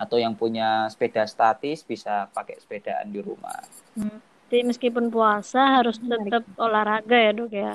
Atau 0.00 0.18
yang 0.18 0.34
punya 0.34 0.88
sepeda 0.90 1.24
statis 1.28 1.84
bisa 1.86 2.28
pakai 2.32 2.58
sepedaan 2.58 3.08
di 3.10 3.20
rumah. 3.22 3.62
Hmm. 3.94 4.18
Jadi 4.52 4.68
meskipun 4.68 5.08
puasa 5.08 5.80
harus 5.80 5.96
tetap 5.96 6.44
olahraga 6.60 7.16
ya, 7.16 7.32
Dok 7.32 7.52
ya. 7.52 7.72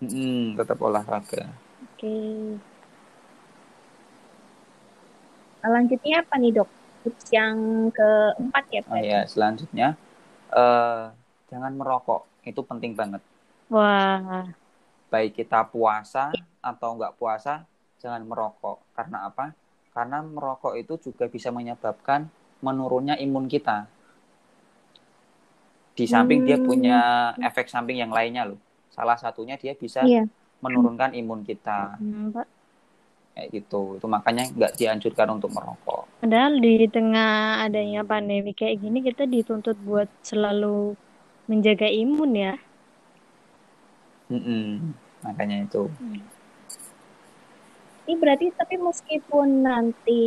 Hmm, 0.00 0.56
tetap 0.56 0.78
olahraga. 0.80 1.52
Oke. 1.84 2.00
Okay. 2.00 2.40
Selanjutnya 5.60 6.14
apa 6.24 6.34
nih, 6.40 6.52
Dok? 6.56 6.70
Tips 7.00 7.26
yang 7.32 7.56
keempat 7.92 8.64
ya, 8.72 8.80
Pak? 8.84 8.92
Oh 8.92 9.00
ya, 9.00 9.20
selanjutnya 9.28 9.88
uh, 10.52 11.12
jangan 11.52 11.72
merokok. 11.76 12.24
Itu 12.44 12.64
penting 12.64 12.96
banget. 12.96 13.20
Wah 13.68 14.48
baik 15.10 15.34
kita 15.42 15.66
puasa 15.66 16.30
atau 16.62 16.94
enggak 16.94 17.18
puasa 17.18 17.66
jangan 17.98 18.22
merokok 18.22 18.78
karena 18.94 19.26
apa 19.26 19.52
karena 20.00 20.24
merokok 20.24 20.80
itu 20.80 21.12
juga 21.12 21.28
bisa 21.28 21.52
menyebabkan 21.52 22.32
menurunnya 22.64 23.20
imun 23.20 23.52
kita 23.52 23.84
di 25.92 26.08
samping 26.08 26.40
hmm. 26.40 26.48
dia 26.48 26.56
punya 26.56 26.98
efek 27.44 27.68
samping 27.68 28.00
yang 28.00 28.08
lainnya 28.08 28.48
loh 28.48 28.56
salah 28.88 29.20
satunya 29.20 29.60
dia 29.60 29.76
bisa 29.76 30.00
yeah. 30.08 30.24
menurunkan 30.64 31.12
imun 31.12 31.44
kita 31.44 32.00
hmm, 32.00 32.32
kayak 33.36 33.48
gitu 33.52 34.00
itu 34.00 34.06
makanya 34.08 34.48
nggak 34.48 34.72
dianjurkan 34.80 35.28
untuk 35.36 35.52
merokok 35.52 36.08
padahal 36.24 36.56
di 36.56 36.88
tengah 36.88 37.60
adanya 37.68 38.00
pandemi 38.00 38.56
kayak 38.56 38.80
gini 38.80 39.04
kita 39.04 39.28
dituntut 39.28 39.76
buat 39.84 40.08
selalu 40.24 40.96
menjaga 41.44 41.92
imun 41.92 42.32
ya 42.32 42.56
Mm-mm. 44.30 44.94
Makanya 45.26 45.66
itu. 45.66 45.90
Hmm. 46.00 46.22
Ini 48.10 48.18
berarti 48.18 48.50
tapi 48.58 48.74
meskipun 48.74 49.62
nanti 49.62 50.22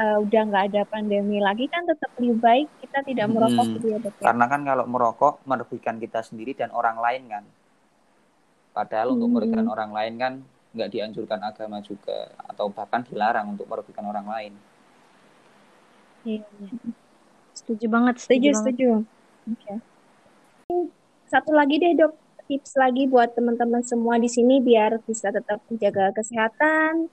uh, 0.00 0.16
udah 0.24 0.42
nggak 0.48 0.64
ada 0.72 0.82
pandemi 0.88 1.44
lagi 1.44 1.68
kan 1.68 1.84
tetap 1.84 2.08
lebih 2.16 2.40
baik 2.40 2.72
kita 2.80 3.04
tidak 3.04 3.28
merokok 3.28 3.68
hmm, 3.68 3.74
gitu 3.76 3.86
ya 3.92 3.98
dok. 4.00 4.16
Karena 4.16 4.48
kan 4.48 4.60
kalau 4.64 4.84
merokok 4.88 5.44
merugikan 5.44 6.00
kita 6.00 6.24
sendiri 6.24 6.56
dan 6.56 6.72
orang 6.72 6.96
lain 6.96 7.28
kan. 7.28 7.44
Padahal 8.72 9.12
hmm. 9.12 9.16
untuk 9.20 9.28
merugikan 9.28 9.68
orang 9.68 9.92
lain 9.92 10.14
kan 10.16 10.32
nggak 10.72 10.88
dianjurkan 10.88 11.40
agama 11.44 11.84
juga 11.84 12.32
atau 12.48 12.72
bahkan 12.72 13.04
dilarang 13.04 13.52
untuk 13.52 13.68
merugikan 13.68 14.08
orang 14.08 14.24
lain. 14.24 14.52
Iya. 16.24 16.48
iya. 16.48 16.90
Setuju 17.52 17.92
banget. 17.92 18.24
Setuju 18.24 18.56
setuju. 18.56 19.04
setuju. 19.04 19.52
Okay. 19.52 19.76
Satu 21.28 21.52
lagi 21.52 21.76
deh 21.76 21.92
dok 21.92 22.21
tips 22.52 22.76
lagi 22.76 23.08
buat 23.08 23.32
teman-teman 23.32 23.80
semua 23.80 24.20
di 24.20 24.28
sini 24.28 24.60
biar 24.60 25.00
bisa 25.08 25.32
tetap 25.32 25.64
menjaga 25.72 26.12
kesehatan 26.12 27.08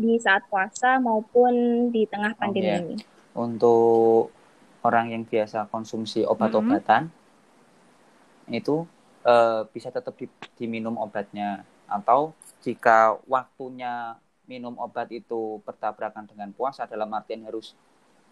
di 0.00 0.16
saat 0.16 0.48
puasa 0.48 0.96
maupun 0.96 1.52
di 1.92 2.08
tengah 2.08 2.32
pandemi 2.40 2.72
okay. 2.72 2.80
ini? 2.80 2.96
Untuk 3.36 4.32
orang 4.80 5.12
yang 5.12 5.28
biasa 5.28 5.68
konsumsi 5.68 6.24
obat-obatan 6.24 7.12
mm-hmm. 7.12 8.56
itu 8.56 8.88
uh, 9.28 9.68
bisa 9.68 9.92
tetap 9.92 10.16
di, 10.16 10.24
diminum 10.56 10.96
obatnya 10.96 11.60
atau 11.84 12.32
jika 12.64 13.20
waktunya 13.28 14.16
minum 14.48 14.72
obat 14.80 15.12
itu 15.12 15.60
bertabrakan 15.68 16.24
dengan 16.24 16.48
puasa 16.56 16.88
dalam 16.88 17.12
artian 17.12 17.44
harus 17.44 17.76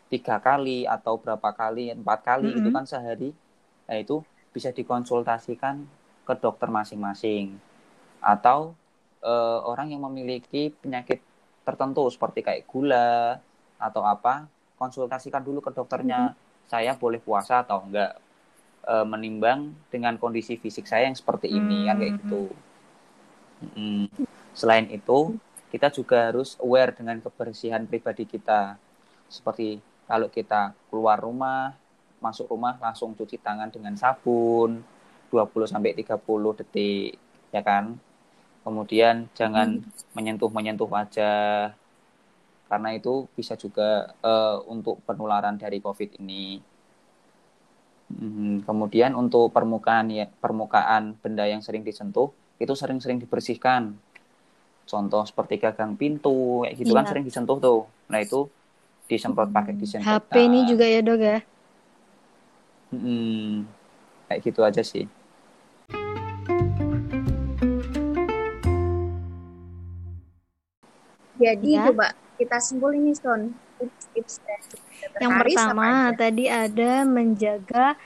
tiga 0.08 0.40
kali 0.40 0.88
atau 0.88 1.20
berapa 1.20 1.52
kali 1.52 1.92
empat 1.92 2.18
kali 2.24 2.48
mm-hmm. 2.48 2.60
itu 2.64 2.68
kan 2.72 2.84
sehari 2.88 3.30
nah 3.84 4.00
itu 4.00 4.24
bisa 4.54 4.72
dikonsultasikan 4.72 5.84
ke 6.24 6.34
dokter 6.40 6.68
masing-masing 6.72 7.56
atau 8.24 8.72
uh, 9.20 9.60
orang 9.68 9.92
yang 9.92 10.02
memiliki 10.08 10.72
penyakit 10.80 11.20
tertentu 11.64 12.04
seperti 12.12 12.44
kayak 12.44 12.68
gula 12.68 13.40
atau 13.80 14.04
apa 14.04 14.48
konsultasikan 14.76 15.40
dulu 15.40 15.64
ke 15.64 15.72
dokternya 15.72 16.32
hmm. 16.32 16.36
saya 16.68 16.92
boleh 16.96 17.18
puasa 17.18 17.64
atau 17.64 17.84
enggak 17.88 18.20
e, 18.84 18.94
menimbang 19.08 19.72
dengan 19.88 20.20
kondisi 20.20 20.60
fisik 20.60 20.84
saya 20.84 21.08
yang 21.08 21.16
seperti 21.16 21.48
ini 21.48 21.84
hmm. 21.84 21.86
kan 21.88 21.96
kayak 21.96 22.12
gitu 22.20 22.42
hmm. 23.74 24.04
selain 24.52 24.86
itu 24.92 25.36
kita 25.72 25.90
juga 25.90 26.30
harus 26.30 26.54
aware 26.62 26.94
dengan 26.94 27.18
kebersihan 27.18 27.82
pribadi 27.88 28.28
kita 28.28 28.78
seperti 29.26 29.80
kalau 30.04 30.28
kita 30.28 30.76
keluar 30.92 31.18
rumah 31.18 31.74
masuk 32.20 32.48
rumah 32.52 32.76
langsung 32.78 33.16
cuci 33.16 33.40
tangan 33.40 33.72
dengan 33.72 33.96
sabun 33.96 34.84
20 35.34 35.66
sampai 35.66 35.98
30 35.98 36.58
detik 36.62 37.18
ya 37.50 37.62
kan. 37.66 37.98
Kemudian 38.62 39.28
jangan 39.34 39.82
menyentuh-menyentuh 40.14 40.86
hmm. 40.86 40.96
wajah 40.96 41.74
karena 42.70 42.88
itu 42.96 43.28
bisa 43.36 43.54
juga 43.58 44.14
uh, 44.24 44.62
untuk 44.70 45.02
penularan 45.04 45.58
dari 45.58 45.82
Covid 45.82 46.22
ini. 46.22 46.62
Hmm, 48.14 48.62
kemudian 48.62 49.12
untuk 49.18 49.50
permukaan 49.50 50.12
ya 50.12 50.28
permukaan 50.28 51.18
benda 51.18 51.44
yang 51.50 51.60
sering 51.64 51.82
disentuh 51.82 52.30
itu 52.62 52.72
sering-sering 52.72 53.18
dibersihkan. 53.20 53.98
Contoh 54.84 55.24
seperti 55.24 55.58
gagang 55.60 55.96
pintu 55.96 56.62
kayak 56.64 56.74
gitu 56.76 56.92
kan 56.92 56.94
iya. 56.94 57.00
kan 57.04 57.10
sering 57.10 57.24
disentuh 57.24 57.56
tuh. 57.58 57.80
Nah 58.08 58.20
itu 58.20 58.48
disemprot 59.08 59.52
pakai 59.52 59.76
disinfektan. 59.76 60.20
HP 60.20 60.32
ini 60.48 60.60
juga 60.64 60.84
ya 60.88 61.00
dok 61.04 61.20
ya? 61.20 61.38
Hmm, 62.94 63.68
kayak 64.28 64.40
gitu 64.44 64.60
aja 64.64 64.82
sih. 64.84 65.04
Jadi 71.44 71.70
ya. 71.76 71.92
coba 71.92 72.16
kita 72.40 72.56
simpulin 72.58 73.04
nih 73.04 73.16
Son 73.20 73.52
tips-tips 73.76 74.40
Yang 75.20 75.32
pertama 75.44 76.14
tadi 76.16 76.48
ada 76.48 77.04
menjaga 77.04 77.98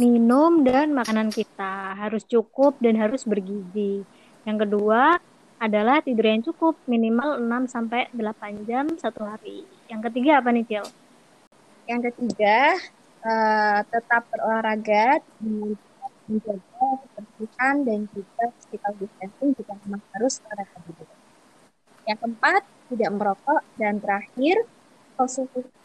minum 0.00 0.64
dan 0.64 0.96
makanan 0.96 1.28
kita 1.28 1.92
harus 2.00 2.24
cukup 2.24 2.80
dan 2.80 2.96
harus 2.96 3.28
bergizi. 3.28 4.00
Yang 4.48 4.58
kedua 4.68 5.20
adalah 5.62 6.02
tidur 6.02 6.26
yang 6.26 6.42
cukup 6.42 6.74
minimal 6.88 7.38
6 7.38 7.70
sampai 7.70 8.08
8 8.16 8.66
jam 8.66 8.88
satu 8.98 9.22
hari. 9.22 9.62
Yang 9.86 10.10
ketiga 10.10 10.40
apa 10.42 10.48
nih, 10.50 10.64
Cil? 10.66 10.84
Yang 11.86 12.00
ketiga 12.10 12.58
uh, 13.22 13.78
tetap 13.86 14.26
berolahraga 14.32 15.22
menjaga 15.38 16.86
kebersihan 17.14 17.74
dan 17.86 18.00
juga 18.10 18.44
physical 18.58 18.92
distancing 18.98 19.50
jika 19.54 19.72
memang 19.86 20.02
harus 20.16 20.42
olahraga 20.42 20.78
juga. 20.88 21.21
Yang 22.08 22.18
keempat, 22.24 22.62
tidak 22.92 23.10
merokok. 23.14 23.62
Dan 23.78 24.02
terakhir, 24.02 24.56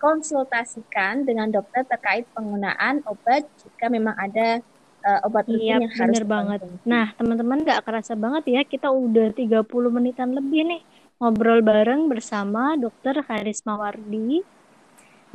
konsultasikan 0.01 1.27
dengan 1.27 1.51
dokter 1.51 1.85
terkait 1.85 2.25
penggunaan 2.33 3.05
obat 3.05 3.45
jika 3.61 3.85
memang 3.91 4.15
ada 4.17 4.63
uh, 5.05 5.27
obat 5.27 5.45
iya, 5.51 5.77
yang 5.77 5.91
harus 5.91 6.23
banget. 6.25 6.59
Konsumsi. 6.63 6.85
Nah, 6.87 7.07
teman-teman 7.13 7.57
nggak 7.61 7.81
kerasa 7.85 8.13
banget 8.17 8.43
ya, 8.49 8.61
kita 8.65 8.89
udah 8.89 9.35
30 9.35 9.63
menitan 9.93 10.33
lebih 10.33 10.65
nih 10.65 10.81
ngobrol 11.17 11.61
bareng 11.65 12.09
bersama 12.09 12.77
dokter 12.77 13.19
Karisma 13.21 13.77
Wardi. 13.77 14.41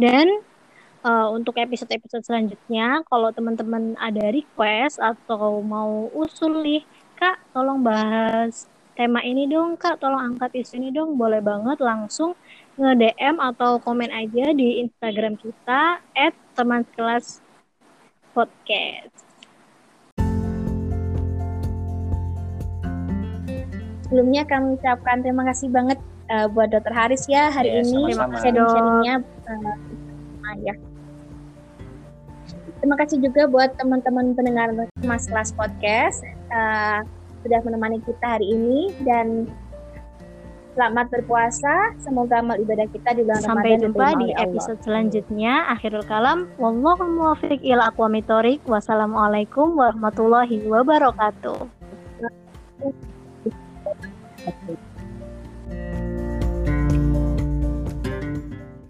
Dan 0.01 0.27
uh, 1.05 1.29
untuk 1.31 1.59
episode-episode 1.59 2.25
selanjutnya 2.25 3.03
kalau 3.07 3.29
teman-teman 3.35 3.99
ada 3.99 4.33
request 4.33 4.99
atau 5.03 5.61
mau 5.61 6.09
usul 6.17 6.63
nih 6.65 6.83
kak 7.19 7.39
tolong 7.55 7.85
bahas 7.85 8.67
tema 8.97 9.21
ini 9.25 9.49
dong 9.49 9.81
kak. 9.81 10.01
Tolong 10.01 10.37
angkat 10.37 10.53
isu 10.57 10.77
ini 10.81 10.89
dong. 10.93 11.17
Boleh 11.17 11.41
banget 11.41 11.81
langsung 11.81 12.37
nge-DM 12.77 13.37
atau 13.41 13.77
komen 13.81 14.09
aja 14.09 14.53
di 14.57 14.81
Instagram 14.85 15.37
kita 15.41 16.01
at 16.17 16.35
teman 16.57 16.85
kelas 16.97 17.41
podcast. 18.33 19.13
Sebelumnya 24.09 24.45
kami 24.45 24.77
ucapkan 24.77 25.25
terima 25.25 25.45
kasih 25.49 25.73
banget 25.73 25.97
uh, 26.29 26.45
buat 26.53 26.69
Dokter 26.69 26.93
Haris 26.93 27.25
ya 27.29 27.49
hari 27.49 27.73
ya, 27.73 27.81
ini. 27.81 28.13
sharing-sharingnya 28.13 29.15
uh, 29.49 30.57
ya. 30.61 30.75
Terima 32.83 32.99
kasih 32.99 33.23
juga 33.23 33.47
buat 33.47 33.73
teman-teman 33.79 34.35
pendengar 34.35 34.75
Mas 35.07 35.31
Kelas 35.31 35.55
Podcast. 35.55 36.21
Uh, 36.51 37.07
sudah 37.43 37.61
menemani 37.67 37.99
kita 38.07 38.39
hari 38.39 38.47
ini 38.55 38.95
dan 39.03 39.51
selamat 40.73 41.07
berpuasa. 41.13 41.93
Semoga 42.01 42.41
amal 42.41 42.57
ibadah 42.57 42.89
kita 42.89 43.13
di 43.13 43.23
bulan 43.27 43.43
Sampai 43.45 43.77
Ramadan 43.77 43.83
jumpa 43.93 44.07
di 44.17 44.29
episode 44.41 44.81
selanjutnya. 44.81 45.69
Akhirul 45.69 46.07
kalam. 46.09 46.49
Wallahu 46.57 47.05
muwaffiq 47.05 47.61
ila 47.61 47.93
aqwamit 47.93 48.29
Wassalamualaikum 48.65 49.77
warahmatullahi 49.77 50.65
wabarakatuh. 50.65 51.69